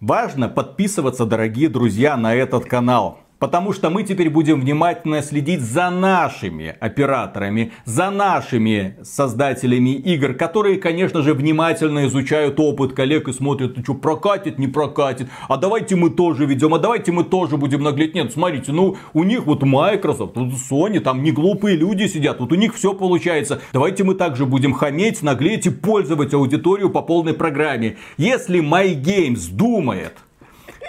Важно 0.00 0.48
подписываться, 0.48 1.26
дорогие 1.26 1.68
друзья, 1.68 2.16
на 2.16 2.34
этот 2.34 2.64
канал. 2.66 3.20
Потому 3.38 3.72
что 3.72 3.88
мы 3.88 4.02
теперь 4.02 4.30
будем 4.30 4.60
внимательно 4.60 5.22
следить 5.22 5.60
за 5.60 5.90
нашими 5.90 6.74
операторами, 6.80 7.72
за 7.84 8.10
нашими 8.10 8.96
создателями 9.02 9.90
игр, 9.90 10.34
которые, 10.34 10.78
конечно 10.78 11.22
же, 11.22 11.34
внимательно 11.34 12.06
изучают 12.06 12.58
опыт 12.58 12.94
коллег 12.94 13.28
и 13.28 13.32
смотрят, 13.32 13.76
ну 13.76 13.84
что, 13.84 13.94
прокатит, 13.94 14.58
не 14.58 14.66
прокатит, 14.66 15.28
а 15.48 15.56
давайте 15.56 15.94
мы 15.94 16.10
тоже 16.10 16.46
ведем, 16.46 16.74
а 16.74 16.78
давайте 16.78 17.12
мы 17.12 17.22
тоже 17.22 17.56
будем 17.56 17.82
наглеть. 17.82 18.14
Нет, 18.14 18.32
смотрите, 18.32 18.72
ну, 18.72 18.96
у 19.12 19.22
них 19.22 19.46
вот 19.46 19.62
Microsoft, 19.62 20.36
вот 20.36 20.48
Sony, 20.70 20.98
там 20.98 21.22
не 21.22 21.30
глупые 21.30 21.76
люди 21.76 22.08
сидят, 22.08 22.40
вот 22.40 22.50
у 22.50 22.56
них 22.56 22.74
все 22.74 22.92
получается. 22.92 23.60
Давайте 23.72 24.02
мы 24.02 24.14
также 24.14 24.46
будем 24.46 24.72
хаметь, 24.72 25.22
наглеть 25.22 25.66
и 25.66 25.70
пользовать 25.70 26.34
аудиторию 26.34 26.90
по 26.90 27.02
полной 27.02 27.34
программе. 27.34 27.98
Если 28.16 28.60
MyGames 28.60 29.52
думает, 29.52 30.14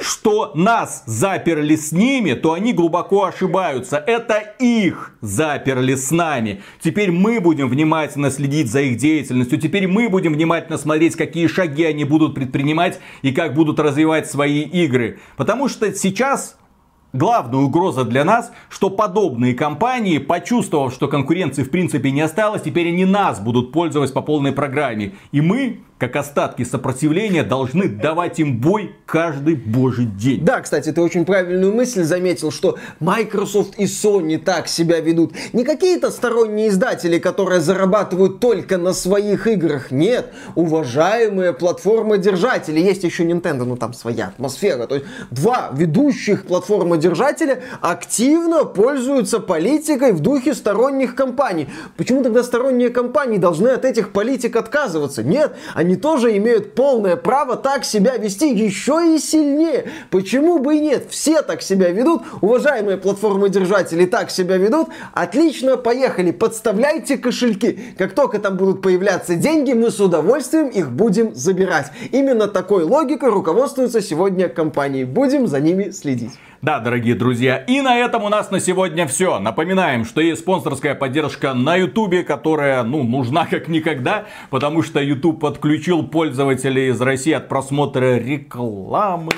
что 0.02 0.52
нас 0.56 1.04
заперли 1.06 1.76
с 1.76 1.92
ними, 1.92 2.34
то 2.34 2.54
они 2.54 2.74
глубоко 2.74 3.26
ошибаются. 3.26 3.98
Это 3.98 4.40
их 4.60 5.16
заперли 5.22 5.96
с 5.96 6.12
нами. 6.12 6.62
Теперь 6.82 7.12
мы 7.12 7.40
будем 7.40 7.68
внимательно 7.68 8.32
следить 8.32 8.72
за 8.72 8.82
их 8.82 8.98
деятельностью. 8.98 9.60
Теперь 9.60 9.88
мы 9.88 10.10
будем 10.10 10.34
внимательно 10.34 10.78
смотреть, 10.78 11.16
какие 11.16 11.48
шаги 11.48 11.84
они 11.84 12.06
будут 12.06 12.36
предпринимать 12.36 13.00
и 13.22 13.32
как 13.32 13.54
будут 13.54 13.80
развивать 13.80 14.30
свои 14.30 14.62
игры. 14.62 15.20
Потому 15.38 15.68
что 15.68 15.94
сейчас 15.94 16.56
Главная 17.12 17.62
угроза 17.62 18.04
для 18.04 18.24
нас, 18.24 18.52
что 18.70 18.92
подобные 18.92 19.56
компании, 19.56 20.20
почувствовав, 20.20 20.94
что 20.94 21.08
конкуренции 21.08 21.64
в 21.64 21.72
принципе 21.72 22.12
не 22.12 22.22
осталось, 22.22 22.62
теперь 22.62 22.90
они 22.90 23.04
нас 23.04 23.40
будут 23.40 23.72
пользовать 23.72 24.14
по 24.14 24.22
полной 24.22 24.52
программе. 24.52 25.16
И 25.32 25.42
мы 25.42 25.80
как 26.00 26.16
остатки 26.16 26.64
сопротивления, 26.64 27.44
должны 27.44 27.90
давать 27.90 28.40
им 28.40 28.58
бой 28.60 28.96
каждый 29.06 29.56
божий 29.56 30.06
день. 30.06 30.46
Да, 30.46 30.62
кстати, 30.62 30.92
ты 30.94 31.02
очень 31.02 31.26
правильную 31.26 31.74
мысль 31.74 32.04
заметил, 32.04 32.52
что 32.52 32.78
Microsoft 33.02 33.78
и 33.78 33.84
Sony 33.84 34.38
так 34.38 34.70
себя 34.70 35.02
ведут. 35.02 35.34
Не 35.52 35.66
какие-то 35.66 36.10
сторонние 36.10 36.70
издатели, 36.70 37.20
которые 37.20 37.60
зарабатывают 37.60 38.40
только 38.40 38.78
на 38.78 38.94
своих 38.94 39.46
играх. 39.46 39.92
Нет, 39.92 40.32
уважаемые 40.56 41.52
платформодержатели. 41.52 42.80
Есть 42.80 43.04
еще 43.04 43.26
Nintendo, 43.26 43.66
ну 43.66 43.76
там 43.76 43.94
своя 43.94 44.28
атмосфера. 44.28 44.88
То 44.88 44.96
есть 44.96 45.08
два 45.32 45.70
ведущих 45.74 46.46
платформодержателя 46.46 47.62
активно 47.82 48.64
пользуются 48.64 49.42
политикой 49.42 50.14
в 50.14 50.22
духе 50.22 50.54
сторонних 50.54 51.16
компаний. 51.16 51.68
Почему 51.98 52.24
тогда 52.24 52.42
сторонние 52.42 52.90
компании 52.90 53.38
должны 53.38 53.68
от 53.68 53.84
этих 53.84 54.14
политик 54.14 54.56
отказываться? 54.56 55.24
Нет, 55.24 55.58
они 55.76 55.89
они 55.90 55.96
тоже 55.96 56.38
имеют 56.38 56.76
полное 56.76 57.16
право 57.16 57.56
так 57.56 57.84
себя 57.84 58.16
вести 58.16 58.54
еще 58.54 59.16
и 59.16 59.18
сильнее. 59.18 59.86
Почему 60.12 60.60
бы 60.60 60.76
и 60.76 60.80
нет? 60.80 61.08
Все 61.10 61.42
так 61.42 61.64
себя 61.64 61.90
ведут, 61.90 62.22
уважаемые 62.42 62.98
платформы-держатели 62.98 64.06
так 64.06 64.30
себя 64.30 64.58
ведут. 64.58 64.90
Отлично, 65.16 65.78
поехали, 65.78 66.30
подставляйте 66.30 67.18
кошельки. 67.18 67.80
Как 67.98 68.14
только 68.14 68.38
там 68.38 68.56
будут 68.56 68.84
появляться 68.84 69.34
деньги, 69.34 69.74
мы 69.74 69.90
с 69.90 70.00
удовольствием 70.00 70.68
их 70.68 70.92
будем 70.92 71.34
забирать. 71.34 71.88
Именно 72.12 72.48
такой 72.48 72.84
логикой 72.84 73.32
руководствуются 73.32 74.00
сегодня 74.00 74.48
компании. 74.48 75.06
Будем 75.06 75.48
за 75.48 75.60
ними 75.60 75.90
следить. 75.90 76.34
Да, 76.62 76.80
дорогие 76.80 77.16
друзья, 77.16 77.56
и 77.56 77.80
на 77.80 77.98
этом 77.98 78.26
у 78.26 78.30
нас 78.30 78.52
на 78.52 78.60
сегодня 78.60 79.08
все. 79.08 79.40
Напоминаем, 79.40 80.04
что 80.04 80.20
есть 80.20 80.42
спонсорская 80.42 80.94
поддержка 80.94 81.54
на 81.54 81.78
Ютубе, 81.78 82.24
которая, 82.24 82.84
ну, 82.84 83.04
нужна 83.04 83.46
как 83.46 83.70
никогда, 83.70 84.26
потому 84.50 84.84
что 84.84 85.00
YouTube 85.00 85.40
подключил 85.40 86.04
пользователей 86.06 86.90
из 86.90 87.00
России 87.00 87.32
от 87.32 87.48
просмотра 87.48 88.18
рекламы. 88.18 89.32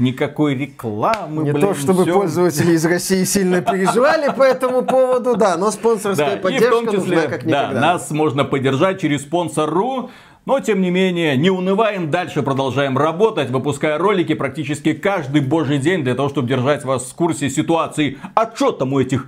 Никакой 0.00 0.56
рекламы, 0.56 1.44
Не 1.44 1.52
блин, 1.52 1.64
то, 1.64 1.74
чтобы 1.74 2.02
всё. 2.02 2.14
пользователи 2.14 2.72
из 2.72 2.84
России 2.84 3.22
сильно 3.22 3.60
переживали 3.62 4.32
по 4.32 4.42
этому 4.42 4.82
поводу, 4.82 5.36
да, 5.36 5.56
но 5.56 5.70
спонсорская 5.70 6.26
Да, 6.30 6.34
и 6.34 6.38
в 6.38 6.42
поддержка 6.42 6.70
том 6.70 6.86
числе, 6.86 7.16
нужна 7.16 7.30
как 7.30 7.46
да, 7.46 7.62
никогда. 7.62 7.80
нас 7.80 8.10
можно 8.10 8.44
поддержать 8.44 9.00
через 9.00 9.22
спонсор.ру. 9.22 10.10
Но, 10.46 10.60
тем 10.60 10.82
не 10.82 10.90
менее, 10.90 11.36
не 11.38 11.48
унываем, 11.48 12.10
дальше 12.10 12.42
продолжаем 12.42 12.98
работать, 12.98 13.50
выпуская 13.50 13.96
ролики 13.96 14.34
практически 14.34 14.92
каждый 14.92 15.40
божий 15.40 15.78
день 15.78 16.04
для 16.04 16.14
того, 16.14 16.28
чтобы 16.28 16.48
держать 16.48 16.84
вас 16.84 17.04
в 17.04 17.14
курсе 17.14 17.48
ситуации. 17.48 18.18
А 18.34 18.50
что 18.54 18.72
там 18.72 18.92
у 18.92 19.00
этих 19.00 19.26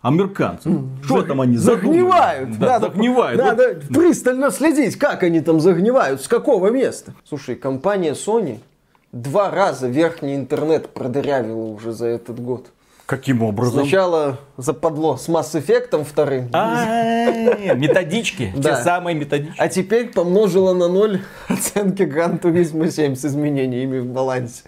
американцев? 0.00 0.72
Что 1.02 1.22
там 1.22 1.40
они 1.40 1.56
задумали? 1.56 1.98
Загнивают. 1.98 2.58
Да, 2.58 2.66
надо, 2.66 2.86
загнивают. 2.86 3.40
Вот 3.40 3.46
Надо 3.46 3.80
пристально 3.88 4.50
следить, 4.52 4.96
как 4.96 5.24
они 5.24 5.40
там 5.40 5.58
загнивают, 5.58 6.22
с 6.22 6.28
какого 6.28 6.68
места. 6.68 7.12
Слушай, 7.24 7.56
компания 7.56 8.12
Sony 8.12 8.60
два 9.10 9.50
раза 9.50 9.88
верхний 9.88 10.36
интернет 10.36 10.88
продырявила 10.90 11.64
уже 11.64 11.92
за 11.92 12.06
этот 12.06 12.38
год. 12.40 12.68
Каким 13.06 13.42
образом? 13.42 13.82
Сначала 13.82 14.38
западло 14.56 15.16
с 15.16 15.28
Mass 15.28 15.52
Effect 15.54 16.04
вторым, 16.04 16.48
А, 16.52 17.74
методички. 17.74 18.52
Те 18.62 18.76
самые 18.76 19.14
методички. 19.16 19.54
а 19.58 19.68
теперь 19.68 20.08
помножила 20.08 20.72
на 20.72 20.88
ноль 20.88 21.20
оценки 21.48 22.02
Gran 22.02 22.40
Turismo 22.40 22.88
7 22.90 23.14
с 23.16 23.24
изменениями 23.24 23.98
в 23.98 24.06
балансе. 24.06 24.62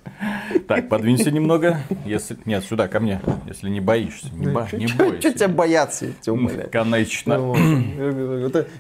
Так, 0.69 0.89
подвинься 0.89 1.31
немного. 1.31 1.79
Если... 2.05 2.37
Нет, 2.45 2.65
сюда, 2.65 2.89
ко 2.89 3.01
мне. 3.01 3.21
Если 3.47 3.71
не 3.71 3.81
боишься. 3.81 4.27
Не, 4.35 4.49
бо- 4.49 4.67
не 4.73 4.89
Что 4.89 5.05
бойся. 5.05 5.33
тебя 5.33 5.49
бояться, 5.49 6.07
я 6.07 6.13
тебя 6.21 6.33
умоляю. 6.35 6.69
Конечно. 6.71 7.39
Ну, 7.39 7.55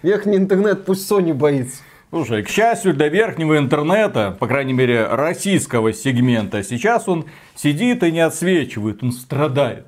верхний 0.02 0.36
интернет 0.36 0.84
пусть 0.84 1.10
Sony 1.10 1.32
боится. 1.32 1.82
Слушай, 2.14 2.44
к 2.44 2.48
счастью 2.48 2.94
для 2.94 3.08
верхнего 3.08 3.58
интернета, 3.58 4.36
по 4.38 4.46
крайней 4.46 4.72
мере 4.72 5.04
российского 5.08 5.92
сегмента, 5.92 6.62
сейчас 6.62 7.08
он 7.08 7.24
сидит 7.56 8.04
и 8.04 8.12
не 8.12 8.20
отсвечивает, 8.20 9.02
он 9.02 9.10
страдает. 9.10 9.86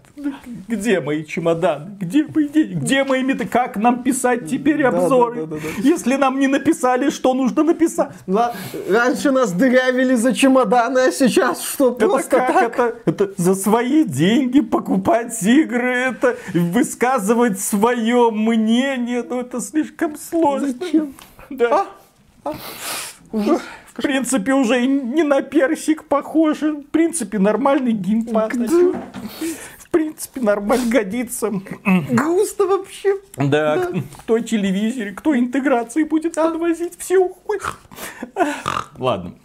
Где 0.66 1.00
мои 1.00 1.24
чемоданы? 1.24 1.92
Где 2.00 2.26
мои 2.26 2.48
деньги? 2.48 2.72
Где 2.74 3.04
мои 3.04 3.22
меты? 3.22 3.46
Как 3.46 3.76
нам 3.76 4.02
писать 4.02 4.50
теперь 4.50 4.82
Да, 4.82 4.88
обзоры? 4.88 5.46
да, 5.46 5.54
да, 5.54 5.56
да, 5.62 5.68
Если 5.88 6.16
нам 6.16 6.40
не 6.40 6.48
написали, 6.48 7.10
что 7.10 7.32
нужно 7.32 7.62
написать? 7.62 8.10
Ла- 8.26 8.52
Раньше 8.90 9.30
нас 9.30 9.52
дырявили 9.52 10.16
за 10.16 10.34
чемоданы, 10.34 10.98
а 10.98 11.12
сейчас 11.12 11.62
что, 11.62 11.92
Это 11.92 12.08
просто 12.08 12.30
как 12.38 12.52
так? 12.52 12.62
это? 12.72 12.96
Это 13.04 13.30
за 13.40 13.54
свои 13.54 14.02
деньги 14.02 14.62
покупать 14.62 15.40
игры, 15.44 15.94
это 15.94 16.36
высказывать 16.54 17.60
свое 17.60 18.32
мнение, 18.32 19.22
ну 19.22 19.42
это 19.42 19.60
слишком 19.60 20.16
сложно. 20.16 20.74
Зачем? 20.80 21.14
Да. 21.50 21.86
В 23.32 24.02
принципе, 24.02 24.52
уже 24.52 24.86
не 24.86 25.22
на 25.22 25.40
персик 25.40 26.04
похоже. 26.04 26.72
В 26.72 26.84
принципе, 26.84 27.38
нормальный 27.38 27.92
геймпад. 27.92 28.52
В 28.54 29.90
принципе, 29.90 30.40
нормально 30.42 30.90
годится. 30.90 31.50
Грустно 32.10 32.66
вообще. 32.66 33.16
Да, 33.36 33.90
кто 34.18 34.38
телевизоре, 34.40 35.12
кто 35.12 35.34
интеграции 35.34 36.04
будет 36.04 36.34
подвозить, 36.34 36.98
все 36.98 37.16
уходят. 37.16 37.64
Ладно. 38.98 39.36